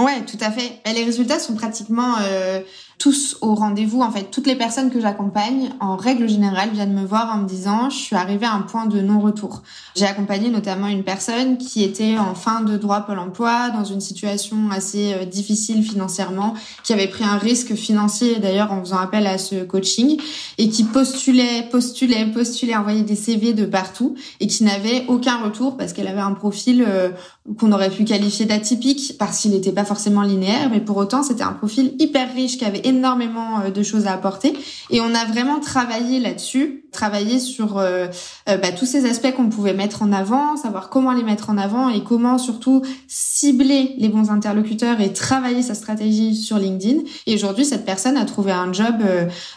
[0.00, 0.80] Ouais, tout à fait.
[0.86, 2.60] les résultats sont pratiquement euh,
[2.98, 4.02] tous au rendez-vous.
[4.02, 7.48] En fait, toutes les personnes que j'accompagne, en règle générale, viennent me voir en me
[7.48, 9.62] disant, je suis arrivée à un point de non-retour.
[9.94, 14.00] J'ai accompagné notamment une personne qui était en fin de droit Pôle emploi, dans une
[14.00, 19.26] situation assez euh, difficile financièrement, qui avait pris un risque financier d'ailleurs en faisant appel
[19.26, 20.20] à ce coaching,
[20.58, 25.76] et qui postulait, postulait, postulait, envoyait des CV de partout, et qui n'avait aucun retour
[25.76, 27.10] parce qu'elle avait un profil euh,
[27.58, 31.42] qu'on aurait pu qualifier d'atypique parce qu'il n'était pas forcément linéaire, mais pour autant c'était
[31.42, 34.52] un profil hyper riche qui avait énormément euh, de choses à apporter.
[34.90, 38.06] Et on a vraiment travaillé là-dessus, travaillé sur euh,
[38.48, 41.58] euh, bah, tous ces aspects qu'on pouvait mettre en avant, savoir comment les mettre en
[41.58, 47.02] avant et comment surtout cibler les bons interlocuteurs et travailler sa stratégie sur LinkedIn.
[47.26, 48.94] Et aujourd'hui, cette personne a trouvé un job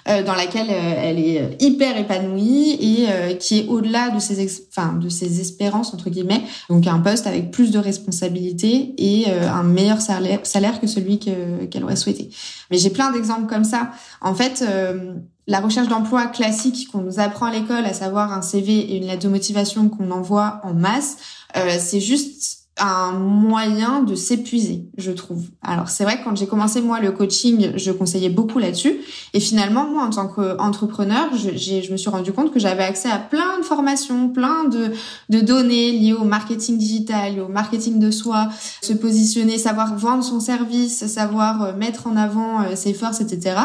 [0.06, 5.40] dans lequel elle est hyper épanouie et qui est au-delà de ses, enfin, de ses
[5.40, 6.44] espérances entre guillemets.
[6.70, 11.84] Donc un poste avec plus de responsabilités et un meilleur salaire, salaire que celui qu'elle
[11.84, 12.30] aurait souhaité.
[12.70, 13.92] Mais j'ai plein d'exemples comme ça.
[14.22, 15.14] En fait, euh,
[15.48, 19.06] la recherche d'emploi classique qu'on nous apprend à l'école, à savoir un CV et une
[19.06, 21.18] lettre de motivation qu'on envoie en masse,
[21.56, 25.44] euh, c'est juste un moyen de s'épuiser, je trouve.
[25.62, 28.98] Alors c'est vrai que quand j'ai commencé moi le coaching, je conseillais beaucoup là-dessus.
[29.34, 33.10] Et finalement, moi en tant qu'entrepreneur, je, je me suis rendu compte que j'avais accès
[33.10, 34.92] à plein de formations, plein de,
[35.30, 38.50] de données liées au marketing digital, au marketing de soi,
[38.82, 43.58] se positionner, savoir vendre son service, savoir euh, mettre en avant euh, ses forces, etc.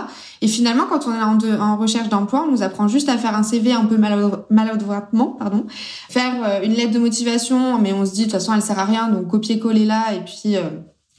[0.43, 3.35] Et finalement, quand on est en, en recherche d'emploi, on nous apprend juste à faire
[3.35, 5.65] un CV un peu maladroitement, pardon,
[6.11, 8.79] faire euh, une lettre de motivation, mais on se dit de toute façon elle sert
[8.79, 10.63] à rien donc copier-coller là et puis euh,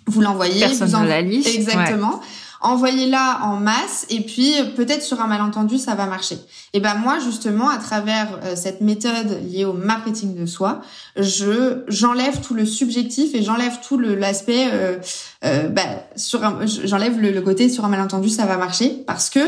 [0.08, 0.60] vous l'envoyez.
[0.60, 1.04] Personne vous en...
[1.04, 1.54] la liste.
[1.54, 2.22] Exactement.
[2.60, 6.40] Envoyez-la en masse et puis peut-être sur un malentendu ça va marcher.
[6.74, 10.82] Et ben moi justement à travers euh, cette méthode liée au marketing de soi,
[11.16, 14.98] je j'enlève tout le subjectif et j'enlève tout l'aspect euh,
[15.46, 15.84] euh, bah,
[16.16, 19.40] sur j'enlève le, le côté sur un malentendu ça va marcher parce que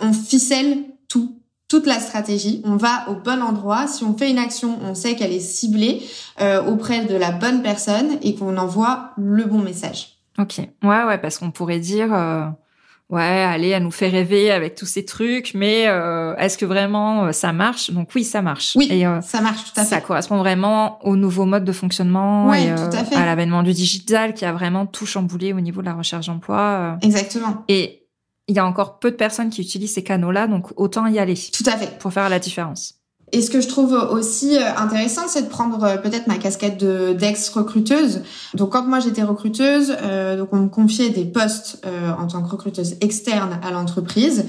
[0.00, 0.78] on ficelle
[1.68, 2.62] toute la stratégie.
[2.64, 3.86] On va au bon endroit.
[3.86, 6.02] Si on fait une action, on sait qu'elle est ciblée
[6.40, 10.18] euh, auprès de la bonne personne et qu'on envoie le bon message.
[10.38, 10.58] Ok.
[10.82, 12.44] Ouais, ouais, parce qu'on pourrait dire, euh,
[13.08, 17.32] ouais, allez, elle nous fait rêver avec tous ces trucs, mais euh, est-ce que vraiment
[17.32, 17.90] ça marche?
[17.92, 18.74] Donc oui, ça marche.
[18.76, 19.90] Oui, et, ça marche tout à fait.
[19.90, 23.14] Ça correspond vraiment au nouveau mode de fonctionnement et tout à, fait.
[23.14, 26.98] à l'avènement du digital qui a vraiment tout chamboulé au niveau de la recherche d'emploi.
[27.00, 27.64] Exactement.
[27.68, 28.03] Et
[28.48, 31.34] il y a encore peu de personnes qui utilisent ces canaux-là, donc autant y aller.
[31.34, 31.98] Tout à fait.
[31.98, 32.94] Pour faire la différence.
[33.32, 36.78] Et ce que je trouve aussi euh, intéressant, c'est de prendre euh, peut-être ma casquette
[36.78, 38.22] de d'ex-recruteuse.
[38.54, 42.42] Donc quand moi j'étais recruteuse, euh, donc on me confiait des postes euh, en tant
[42.42, 44.46] que recruteuse externe à l'entreprise.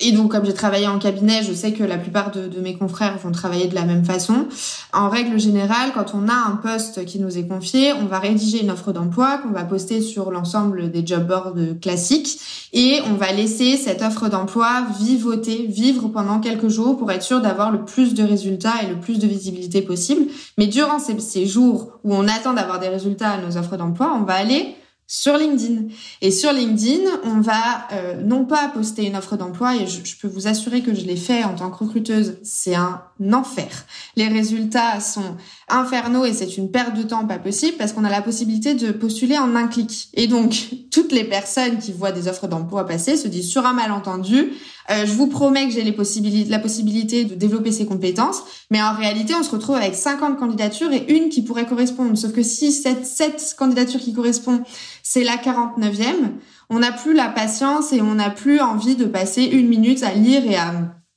[0.00, 3.16] Et donc, comme j'ai travaillé en cabinet, je sais que la plupart de, mes confrères
[3.18, 4.46] vont travailler de la même façon.
[4.92, 8.62] En règle générale, quand on a un poste qui nous est confié, on va rédiger
[8.62, 12.40] une offre d'emploi qu'on va poster sur l'ensemble des job boards classiques
[12.72, 17.40] et on va laisser cette offre d'emploi vivoter, vivre pendant quelques jours pour être sûr
[17.40, 20.26] d'avoir le plus de résultats et le plus de visibilité possible.
[20.58, 24.12] Mais durant ces, ces jours où on attend d'avoir des résultats à nos offres d'emploi,
[24.20, 24.74] on va aller
[25.06, 25.88] sur LinkedIn.
[26.22, 30.28] Et sur LinkedIn, on va euh, non pas poster une offre d'emploi, et je, peux
[30.28, 33.68] vous assurer que je l'ai fait en tant que recruteuse, c'est un enfer.
[34.16, 35.36] Les résultats sont
[35.68, 38.92] infernaux et c'est une perte de temps pas possible parce qu'on a la possibilité de
[38.92, 40.08] postuler en un clic.
[40.14, 43.72] Et donc, toutes les personnes qui voient des offres d'emploi passer se disent sur un
[43.72, 44.52] malentendu,
[44.90, 49.34] euh, je vous promets que j'ai la possibilité de développer ces compétences, mais en réalité,
[49.34, 52.16] on se retrouve avec 50 candidatures et une qui pourrait correspondre.
[52.16, 54.62] Sauf que si cette, cette candidature qui correspond,
[55.02, 56.32] c'est la 49e,
[56.70, 60.12] on n'a plus la patience et on n'a plus envie de passer une minute à
[60.12, 60.72] lire et à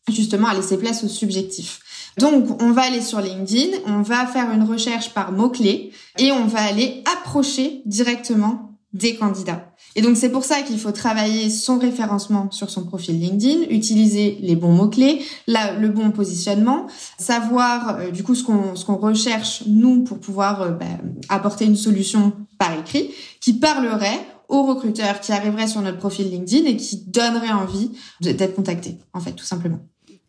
[0.10, 1.80] justement à laisser place au subjectif.
[2.18, 6.46] Donc, on va aller sur LinkedIn, on va faire une recherche par mots-clés et on
[6.46, 9.74] va aller approcher directement des candidats.
[9.96, 14.38] Et donc c'est pour ça qu'il faut travailler son référencement sur son profil LinkedIn, utiliser
[14.42, 19.64] les bons mots-clés, le bon positionnement, savoir euh, du coup ce qu'on ce qu'on recherche
[19.68, 20.86] nous pour pouvoir euh, bah,
[21.30, 26.66] apporter une solution par écrit qui parlerait aux recruteurs qui arriveraient sur notre profil LinkedIn
[26.68, 29.80] et qui donnerait envie d'être contactés en fait tout simplement.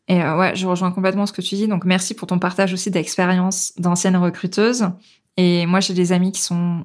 [0.09, 1.69] Et euh, ouais, je rejoins complètement ce que tu dis.
[1.69, 4.89] Donc merci pour ton partage aussi d'expérience d'anciennes recruteuses.
[5.37, 6.85] Et moi, j'ai des amis qui sont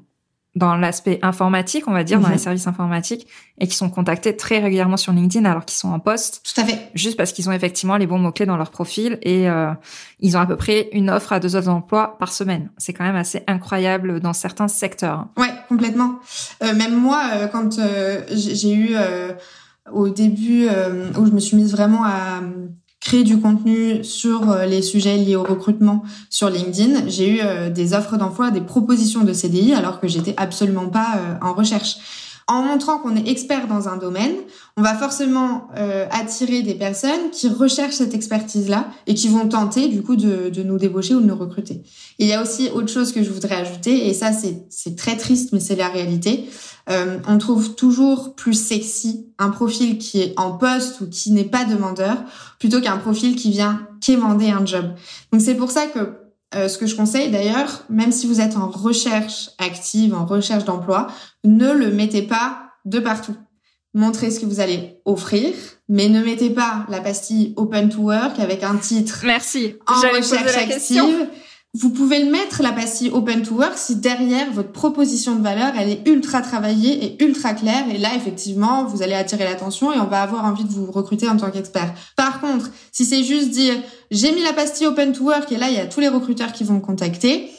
[0.55, 2.39] dans l'aspect informatique, on va dire, dans les mhm.
[2.39, 3.27] services informatiques,
[3.59, 6.41] et qui sont contactés très régulièrement sur LinkedIn alors qu'ils sont en poste.
[6.43, 6.91] Tout à fait.
[6.93, 9.71] Juste parce qu'ils ont effectivement les bons mots-clés dans leur profil et euh,
[10.19, 12.69] ils ont à peu près une offre à deux autres emplois par semaine.
[12.77, 15.27] C'est quand même assez incroyable dans certains secteurs.
[15.37, 16.19] Ouais, complètement.
[16.63, 18.95] Euh, même moi, euh, quand euh, j'ai eu
[19.91, 20.67] au début
[21.17, 22.41] où je me suis mise vraiment à
[23.03, 27.69] créer du contenu sur euh, les sujets liés au recrutement sur LinkedIn, j'ai eu euh,
[27.69, 31.97] des offres d'emploi, des propositions de CDI alors que j'étais absolument pas euh, en recherche.
[32.47, 34.35] En montrant qu'on est expert dans un domaine,
[34.75, 35.67] on va forcément
[36.11, 40.63] attirer des personnes qui recherchent cette expertise-là et qui vont tenter du coup de, de,
[40.63, 41.83] nous débaucher ou de nous recruter.
[42.19, 45.53] Il y a aussi autre chose que je voudrais ajouter, et ça c'est très triste,
[45.53, 46.49] mais c'est la réalité.
[46.89, 51.45] Euh, on trouve toujours plus sexy un profil qui est en poste ou qui n'est
[51.45, 52.17] pas demandeur
[52.59, 54.85] plutôt qu'un profil qui vient quémander un job.
[55.31, 56.22] Donc c'est pour ça que
[56.55, 60.65] euh, ce que je conseille d'ailleurs, même si vous êtes en recherche active, en recherche
[60.65, 61.07] d'emploi,
[61.43, 63.35] ne le mettez pas de partout.
[63.93, 65.53] Montrez ce que vous allez offrir,
[65.87, 69.21] mais ne mettez pas la pastille Open to Work avec un titre.
[69.23, 69.75] Merci.
[69.87, 71.27] En recherche active.
[71.75, 75.73] Vous pouvez le mettre, la pastille Open to Work, si derrière votre proposition de valeur,
[75.75, 77.85] elle est ultra travaillée et ultra claire.
[77.89, 81.27] Et là, effectivement, vous allez attirer l'attention et on va avoir envie de vous recruter
[81.27, 81.91] en tant qu'expert.
[82.15, 83.73] Par contre, si c'est juste dire,
[84.11, 86.53] j'ai mis la pastille Open to Work et là, il y a tous les recruteurs
[86.53, 87.49] qui vont me contacter.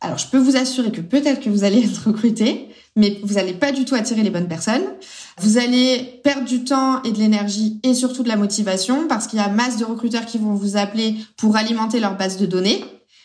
[0.00, 3.54] Alors, je peux vous assurer que peut-être que vous allez être recruté, mais vous n'allez
[3.54, 4.84] pas du tout attirer les bonnes personnes.
[5.40, 9.40] Vous allez perdre du temps et de l'énergie et surtout de la motivation parce qu'il
[9.40, 12.84] y a masse de recruteurs qui vont vous appeler pour alimenter leur base de données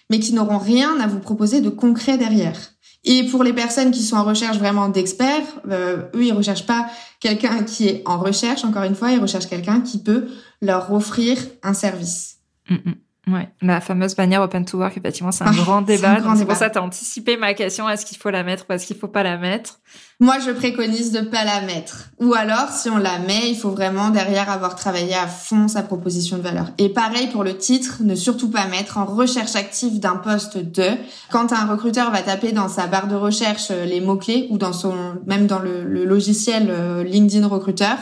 [0.09, 2.57] mais qui n'auront rien à vous proposer de concret derrière.
[3.05, 6.87] Et pour les personnes qui sont en recherche vraiment d'experts, euh, eux, ils recherchent pas
[7.19, 10.27] quelqu'un qui est en recherche, encore une fois, ils recherchent quelqu'un qui peut
[10.61, 12.39] leur offrir un service.
[12.69, 12.95] Mm, mm.
[13.31, 16.17] Ouais, la fameuse bannière Open to Work, effectivement, c'est un ah, grand débat.
[16.35, 18.85] C'est pour ça tu as anticipé ma question, est-ce qu'il faut la mettre ou est-ce
[18.85, 19.79] qu'il faut pas la mettre?
[20.19, 22.09] Moi, je préconise de pas la mettre.
[22.19, 25.81] Ou alors, si on la met, il faut vraiment derrière avoir travaillé à fond sa
[25.81, 26.67] proposition de valeur.
[26.77, 30.89] Et pareil pour le titre, ne surtout pas mettre en recherche active d'un poste de.
[31.31, 34.73] Quand un recruteur va taper dans sa barre de recherche euh, les mots-clés ou dans
[34.73, 34.93] son,
[35.25, 37.97] même dans le, le logiciel euh, LinkedIn recruteur,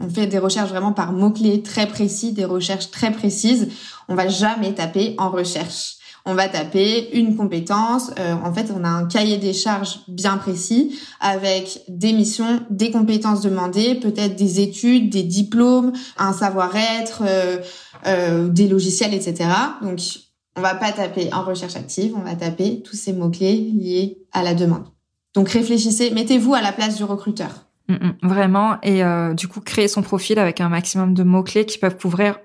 [0.00, 3.68] on fait des recherches vraiment par mots-clés très précis, des recherches très précises.
[4.08, 5.96] On va jamais taper en recherche.
[6.24, 8.10] On va taper une compétence.
[8.18, 12.90] Euh, en fait, on a un cahier des charges bien précis avec des missions, des
[12.90, 17.58] compétences demandées, peut-être des études, des diplômes, un savoir-être, euh,
[18.06, 19.48] euh, des logiciels, etc.
[19.80, 20.00] Donc,
[20.56, 24.42] on va pas taper en recherche active, on va taper tous ces mots-clés liés à
[24.42, 24.84] la demande.
[25.34, 27.68] Donc, réfléchissez, mettez-vous à la place du recruteur.
[27.88, 28.76] Mm, mm, vraiment.
[28.82, 32.38] Et euh, du coup, créer son profil avec un maximum de mots-clés qui peuvent couvrir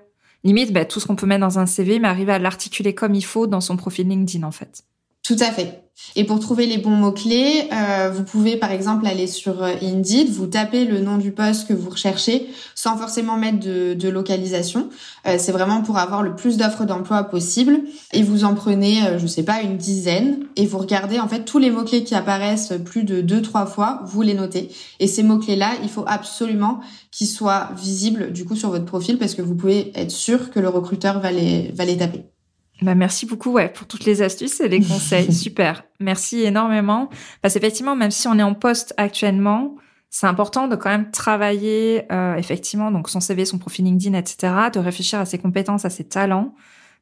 [0.44, 3.14] limite bah, tout ce qu'on peut mettre dans un CV, mais arriver à l'articuler comme
[3.14, 4.84] il faut dans son profil LinkedIn, en fait.
[5.22, 5.83] Tout à fait.
[6.16, 10.28] Et pour trouver les bons mots-clés, euh, vous pouvez par exemple aller sur euh, Indeed,
[10.30, 14.88] vous tapez le nom du poste que vous recherchez sans forcément mettre de, de localisation.
[15.26, 17.80] Euh, c'est vraiment pour avoir le plus d'offres d'emploi possible.
[18.12, 21.44] Et vous en prenez, euh, je sais pas, une dizaine et vous regardez en fait
[21.44, 24.70] tous les mots-clés qui apparaissent plus de deux, trois fois, vous les notez.
[25.00, 26.80] Et ces mots-clés-là, il faut absolument
[27.10, 30.60] qu'ils soient visibles du coup sur votre profil parce que vous pouvez être sûr que
[30.60, 32.33] le recruteur va les, va les taper.
[32.82, 35.32] Bah merci beaucoup ouais pour toutes les astuces et les conseils.
[35.32, 35.84] Super.
[36.00, 37.08] Merci énormément.
[37.42, 39.76] Parce qu'effectivement même si on est en poste actuellement
[40.10, 44.52] c'est important de quand même travailler euh, effectivement donc son CV son profil LinkedIn etc
[44.72, 46.54] de réfléchir à ses compétences à ses talents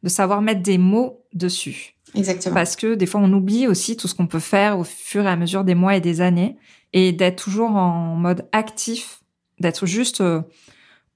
[0.02, 1.94] de savoir mettre des mots dessus.
[2.14, 2.54] Exactement.
[2.54, 5.28] Parce que des fois on oublie aussi tout ce qu'on peut faire au fur et
[5.28, 6.56] à mesure des mois et des années
[6.92, 9.22] et d'être toujours en mode actif
[9.62, 10.42] d'être juste euh,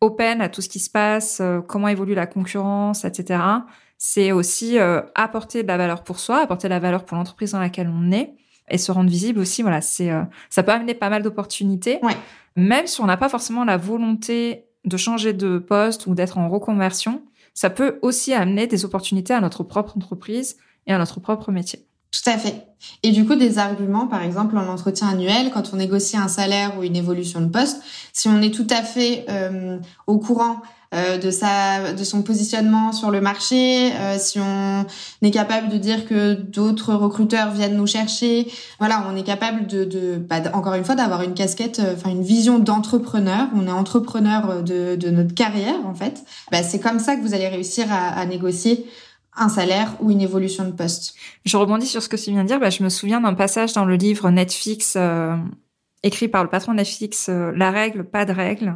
[0.01, 3.39] open à tout ce qui se passe euh, comment évolue la concurrence etc
[3.99, 7.53] c'est aussi euh, apporter de la valeur pour soi, apporter de la valeur pour l'entreprise
[7.53, 8.35] dans laquelle on est
[8.69, 9.63] et se rendre visible aussi.
[9.63, 12.01] Voilà, c'est euh, ça peut amener pas mal d'opportunités,
[12.57, 16.49] même si on n'a pas forcément la volonté de changer de poste ou d'être en
[16.49, 17.23] reconversion.
[17.55, 21.87] Ça peut aussi amener des opportunités à notre propre entreprise et à notre propre métier.
[22.17, 22.67] Tout à fait.
[23.03, 26.79] Et du coup, des arguments, par exemple, en entretien annuel, quand on négocie un salaire
[26.79, 30.63] ou une évolution de poste, si on est tout à fait euh, au courant
[30.95, 34.87] euh, de sa, de son positionnement sur le marché, euh, si on
[35.21, 39.85] est capable de dire que d'autres recruteurs viennent nous chercher, voilà, on est capable de,
[39.85, 43.49] de bah, encore une fois, d'avoir une casquette, euh, enfin une vision d'entrepreneur.
[43.55, 46.23] On est entrepreneur de, de notre carrière en fait.
[46.51, 48.87] Bah, c'est comme ça que vous allez réussir à, à négocier
[49.37, 51.15] un salaire ou une évolution de poste.
[51.45, 52.61] Je rebondis sur ce que tu viens de dire.
[52.61, 55.37] Bah, je me souviens d'un passage dans le livre Netflix euh,
[56.03, 58.75] écrit par le patron de Netflix, euh, La règle, pas de règle.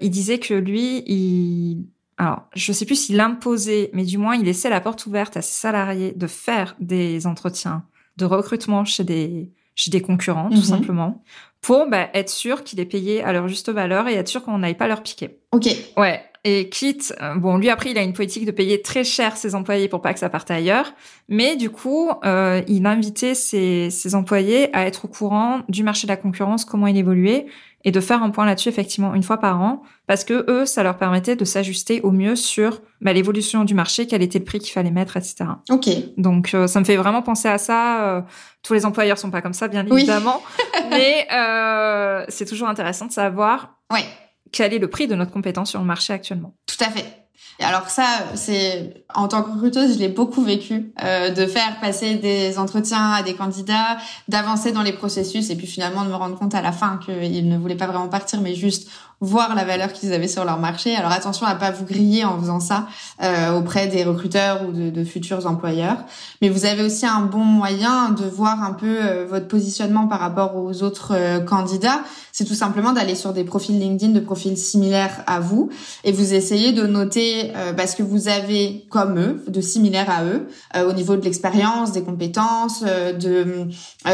[0.00, 1.86] Il disait que lui, il...
[2.16, 5.42] Alors, je sais plus s'il imposait, mais du moins, il laissait la porte ouverte à
[5.42, 7.84] ses salariés de faire des entretiens
[8.16, 10.62] de recrutement chez des, chez des concurrents, tout Mhm.
[10.64, 11.22] simplement,
[11.60, 14.58] pour bah, être sûr qu'il est payé à leur juste valeur et être sûr qu'on
[14.58, 15.38] n'aille pas leur piquer.
[15.52, 15.68] Ok.
[15.96, 16.20] Ouais.
[16.50, 19.54] Et quitte, euh, bon, lui après, il a une politique de payer très cher ses
[19.54, 20.94] employés pour pas que ça parte ailleurs.
[21.28, 26.06] Mais du coup, euh, il invitait ses, ses employés à être au courant du marché
[26.06, 27.46] de la concurrence, comment il évoluait,
[27.84, 30.82] et de faire un point là-dessus effectivement une fois par an, parce que eux, ça
[30.82, 34.58] leur permettait de s'ajuster au mieux sur bah, l'évolution du marché, quel était le prix
[34.58, 35.44] qu'il fallait mettre, etc.
[35.70, 35.88] Ok.
[36.16, 38.02] Donc euh, ça me fait vraiment penser à ça.
[38.16, 38.22] Euh,
[38.62, 39.98] tous les employeurs sont pas comme ça, bien Oui.
[40.02, 40.42] évidemment,
[40.90, 44.04] mais euh, c'est toujours intéressant de savoir Ouais.
[44.52, 46.54] Quel est le prix de notre compétence sur le marché actuellement.
[46.66, 47.28] Tout à fait.
[47.60, 52.14] Alors ça, c'est en tant que recruteuse, je l'ai beaucoup vécu euh, de faire passer
[52.14, 56.38] des entretiens à des candidats, d'avancer dans les processus et puis finalement de me rendre
[56.38, 58.88] compte à la fin qu'ils ne voulaient pas vraiment partir, mais juste
[59.20, 60.94] voir la valeur qu'ils avaient sur leur marché.
[60.94, 62.86] Alors attention à pas vous griller en faisant ça
[63.22, 65.98] euh, auprès des recruteurs ou de, de futurs employeurs.
[66.40, 70.20] Mais vous avez aussi un bon moyen de voir un peu euh, votre positionnement par
[70.20, 72.02] rapport aux autres euh, candidats.
[72.32, 75.70] C'est tout simplement d'aller sur des profils LinkedIn de profils similaires à vous
[76.04, 80.22] et vous essayez de noter euh, bah, que vous avez comme eux, de similaire à
[80.22, 80.46] eux,
[80.86, 83.66] au niveau de l'expérience, des compétences, de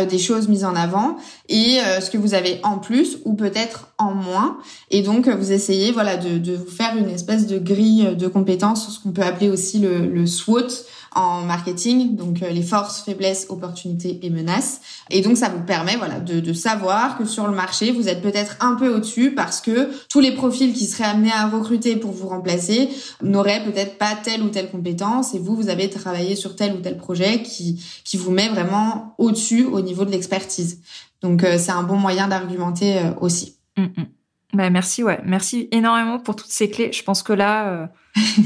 [0.09, 1.16] des choses mises en avant
[1.49, 4.59] et euh, ce que vous avez en plus ou peut-être en moins.
[4.90, 8.95] Et donc vous essayez voilà de, de vous faire une espèce de grille de compétences,
[8.95, 10.68] ce qu'on peut appeler aussi le, le SWOT
[11.14, 14.80] en marketing, donc euh, les forces, faiblesses, opportunités et menaces.
[15.11, 18.22] Et donc ça vous permet voilà de, de savoir que sur le marché vous êtes
[18.22, 22.11] peut-être un peu au-dessus parce que tous les profils qui seraient amenés à recruter pour
[22.11, 22.88] vous remplacer
[23.22, 26.78] n'auraient peut-être pas telle ou telle compétence et vous vous avez travaillé sur tel ou
[26.78, 30.80] tel projet qui qui vous met vraiment au-dessus au niveau de l'expertise.
[31.25, 33.57] Donc euh, c'est un bon moyen d'argumenter euh, aussi.
[33.77, 34.07] Mm, mm.
[34.55, 35.20] Bah, merci, ouais.
[35.25, 36.93] Merci énormément pour toutes ces clés.
[36.93, 37.87] Je pense que là, euh,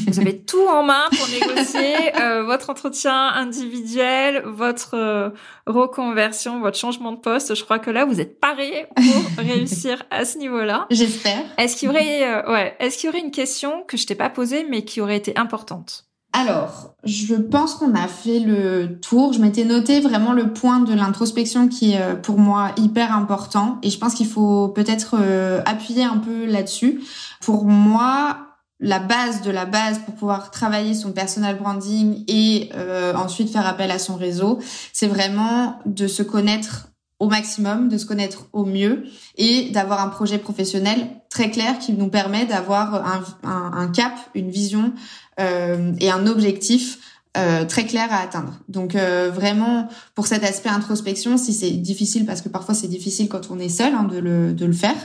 [0.06, 5.30] vous avez tout en main pour négocier euh, votre entretien individuel, votre euh,
[5.66, 7.54] reconversion, votre changement de poste.
[7.54, 10.86] Je crois que là, vous êtes parés pour réussir à ce niveau-là.
[10.90, 11.44] J'espère.
[11.58, 14.30] Est-ce qu'il y aurait, ouais, est-ce qu'il y aurait une question que je t'ai pas
[14.30, 16.07] posée mais qui aurait été importante?
[16.32, 19.32] Alors, je pense qu'on a fait le tour.
[19.32, 23.78] Je m'étais noté vraiment le point de l'introspection qui est euh, pour moi hyper important
[23.82, 27.00] et je pense qu'il faut peut-être euh, appuyer un peu là-dessus.
[27.40, 28.38] Pour moi,
[28.80, 33.66] la base de la base pour pouvoir travailler son personal branding et euh, ensuite faire
[33.66, 34.58] appel à son réseau,
[34.92, 36.88] c'est vraiment de se connaître
[37.20, 39.04] au maximum, de se connaître au mieux
[39.36, 44.50] et d'avoir un projet professionnel très clair qui nous permet d'avoir un, un, cap, une
[44.50, 44.92] vision
[45.40, 46.98] euh, et un objectif
[47.36, 48.54] euh, très clair à atteindre.
[48.68, 53.28] Donc euh, vraiment pour cet aspect introspection, si c'est difficile parce que parfois c'est difficile
[53.28, 54.96] quand on est seul hein, de, le, de le faire,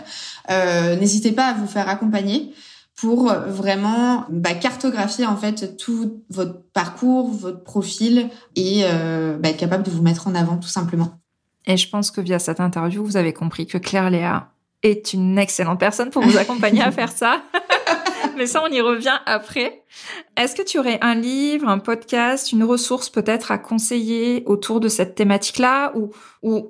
[0.49, 2.53] euh, n'hésitez pas à vous faire accompagner
[2.95, 9.57] pour vraiment bah, cartographier en fait tout votre parcours, votre profil et euh, bah, être
[9.57, 11.22] capable de vous mettre en avant tout simplement.
[11.65, 14.49] Et je pense que via cette interview, vous avez compris que Claire Léa
[14.81, 17.41] est une excellente personne pour vous accompagner à faire ça.
[18.37, 19.83] Mais ça, on y revient après.
[20.35, 24.87] Est-ce que tu aurais un livre, un podcast, une ressource peut-être à conseiller autour de
[24.87, 26.11] cette thématique-là ou,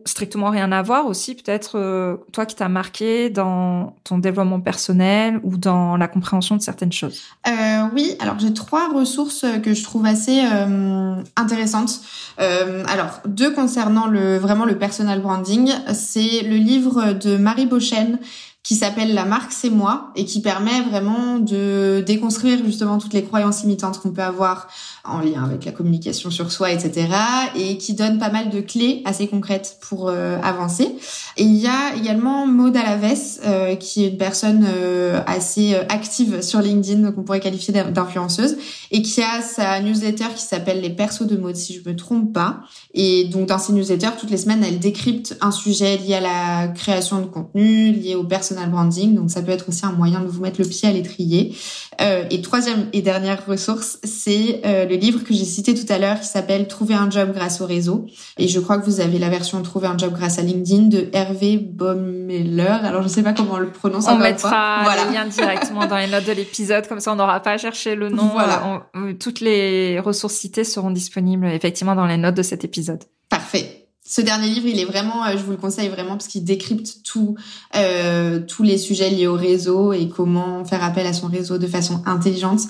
[0.06, 5.40] strictement rien à voir aussi, peut-être euh, toi qui t'as marqué dans ton développement personnel
[5.44, 7.24] ou dans la compréhension de certaines choses?
[7.48, 7.52] Euh,
[7.94, 12.02] oui, alors j'ai trois ressources que je trouve assez euh, intéressantes.
[12.38, 18.20] Alors deux concernant le vraiment le personal branding, c'est le livre de Marie Beauchesne
[18.64, 23.24] qui s'appelle La marque c'est moi et qui permet vraiment de déconstruire justement toutes les
[23.24, 24.68] croyances limitantes qu'on peut avoir
[25.04, 27.10] en lien avec la communication sur soi, etc.
[27.58, 30.96] et qui donne pas mal de clés assez concrètes pour euh, avancer.
[31.36, 35.84] Et il y a également Maud Alaves euh, qui est une personne euh, assez euh,
[35.90, 38.56] active sur LinkedIn qu'on pourrait qualifier d'in- d'influenceuse
[38.92, 42.32] et qui a sa newsletter qui s'appelle les persos de Maud si je me trompe
[42.32, 42.62] pas.
[42.94, 46.68] Et donc dans ces newsletters toutes les semaines elle décrypte un sujet lié à la
[46.70, 49.16] création de contenu, lié au personnel personal branding.
[49.16, 51.56] Donc, ça peut être aussi un moyen de vous mettre le pied à l'étrier.
[52.02, 56.00] Euh, et troisième et dernière ressource, c'est euh, le livre que j'ai cité tout à
[56.00, 58.06] l'heure qui s'appelle Trouver un job grâce au réseau.
[58.38, 61.10] Et je crois que vous avez la version Trouver un job grâce à LinkedIn de
[61.14, 62.80] Hervé Baumeller.
[62.84, 64.08] Alors, je sais pas comment on le prononce.
[64.08, 65.06] On mettra voilà.
[65.06, 66.88] les liens directement dans les notes de l'épisode.
[66.88, 68.30] Comme ça, on n'aura pas à chercher le nom.
[68.34, 68.84] Voilà.
[69.20, 73.04] toutes les ressources citées seront disponibles effectivement dans les notes de cet épisode.
[73.30, 73.83] Parfait.
[74.06, 77.04] Ce dernier livre, il est vraiment, euh, je vous le conseille vraiment parce qu'il décrypte
[77.04, 77.36] tout,
[77.76, 81.68] euh, tous les sujets liés au réseau et comment faire appel à son réseau de
[81.68, 82.62] façon intelligente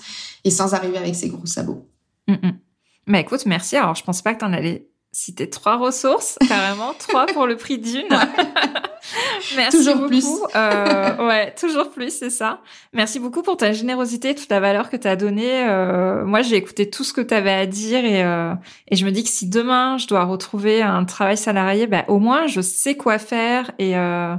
[0.44, 1.88] et sans arriver avec ses gros sabots.
[2.28, 2.60] Mm, mm.
[3.08, 3.76] Mais écoute, merci.
[3.76, 7.58] Alors, je pense pas que tu en allais citer trois ressources, carrément trois pour le
[7.58, 8.08] prix d'une.
[9.55, 10.07] Merci toujours beaucoup.
[10.07, 10.26] plus.
[10.55, 12.61] Euh, ouais, toujours plus, c'est ça.
[12.93, 15.68] Merci beaucoup pour ta générosité, toute la valeur que tu as donnée.
[15.68, 18.53] Euh, moi, j'ai écouté tout ce que tu avais à dire et, euh,
[18.89, 22.20] et je me dis que si demain je dois retrouver un travail salarié, bah, au
[22.20, 24.36] moins je sais quoi faire et euh,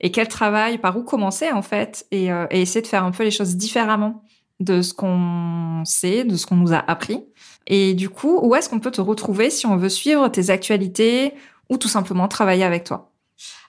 [0.00, 3.10] et quel travail, par où commencer en fait, et, euh, et essayer de faire un
[3.10, 4.22] peu les choses différemment
[4.60, 7.24] de ce qu'on sait, de ce qu'on nous a appris.
[7.66, 11.34] Et du coup, où est-ce qu'on peut te retrouver si on veut suivre tes actualités
[11.68, 13.12] ou tout simplement travailler avec toi?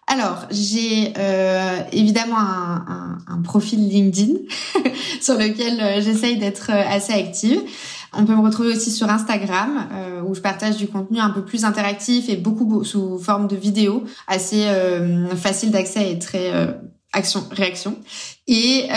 [0.09, 4.39] Alors, j'ai euh, évidemment un, profil LinkedIn
[5.21, 7.61] sur lequel euh, j'essaye d'être euh, assez active.
[8.13, 11.43] On peut me retrouver aussi sur Instagram euh, où je partage du contenu un peu
[11.43, 16.51] plus interactif et beaucoup sous forme de vidéos, assez euh, facile d'accès et très
[17.11, 17.97] action réaction.
[18.47, 18.87] Et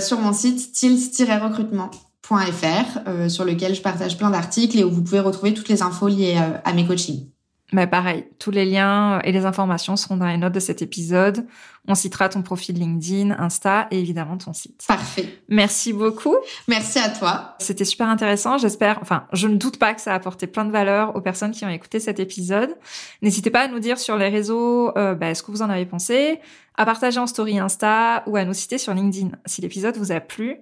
[0.00, 5.52] sur mon site tils-recrutement.fr sur lequel je partage plein d'articles et où vous pouvez retrouver
[5.52, 7.26] toutes les infos liées à mes coachings.
[7.72, 11.46] Mais pareil, tous les liens et les informations seront dans les notes de cet épisode.
[11.88, 14.84] On citera ton profil LinkedIn, Insta et évidemment ton site.
[14.86, 15.40] Parfait.
[15.48, 16.36] Merci beaucoup.
[16.68, 17.56] Merci à toi.
[17.58, 18.58] C'était super intéressant.
[18.58, 21.52] J'espère, enfin, je ne doute pas que ça a apporté plein de valeur aux personnes
[21.52, 22.76] qui ont écouté cet épisode.
[23.22, 25.86] N'hésitez pas à nous dire sur les réseaux euh, bah, ce que vous en avez
[25.86, 26.40] pensé,
[26.76, 30.20] à partager en story Insta ou à nous citer sur LinkedIn si l'épisode vous a
[30.20, 30.56] plu.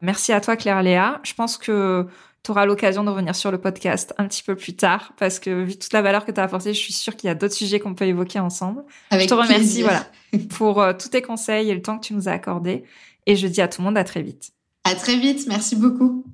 [0.00, 1.20] Merci à toi Claire Léa.
[1.24, 2.06] Je pense que
[2.42, 5.62] tu auras l'occasion de revenir sur le podcast un petit peu plus tard parce que
[5.62, 7.54] vu toute la valeur que tu as apportée, je suis sûre qu'il y a d'autres
[7.54, 8.82] sujets qu'on peut évoquer ensemble.
[9.10, 10.06] Avec je te remercie voilà
[10.50, 12.84] pour euh, tous tes conseils et le temps que tu nous as accordé
[13.26, 14.52] et je dis à tout le monde à très vite.
[14.84, 16.24] À très vite, merci beaucoup.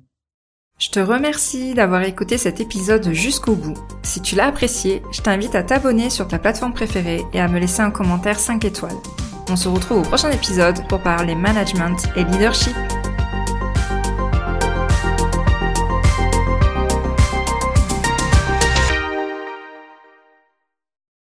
[0.79, 3.73] Je te remercie d'avoir écouté cet épisode jusqu'au bout.
[4.03, 7.59] Si tu l'as apprécié, je t'invite à t'abonner sur ta plateforme préférée et à me
[7.59, 8.97] laisser un commentaire 5 étoiles.
[9.49, 12.75] On se retrouve au prochain épisode pour parler management et leadership.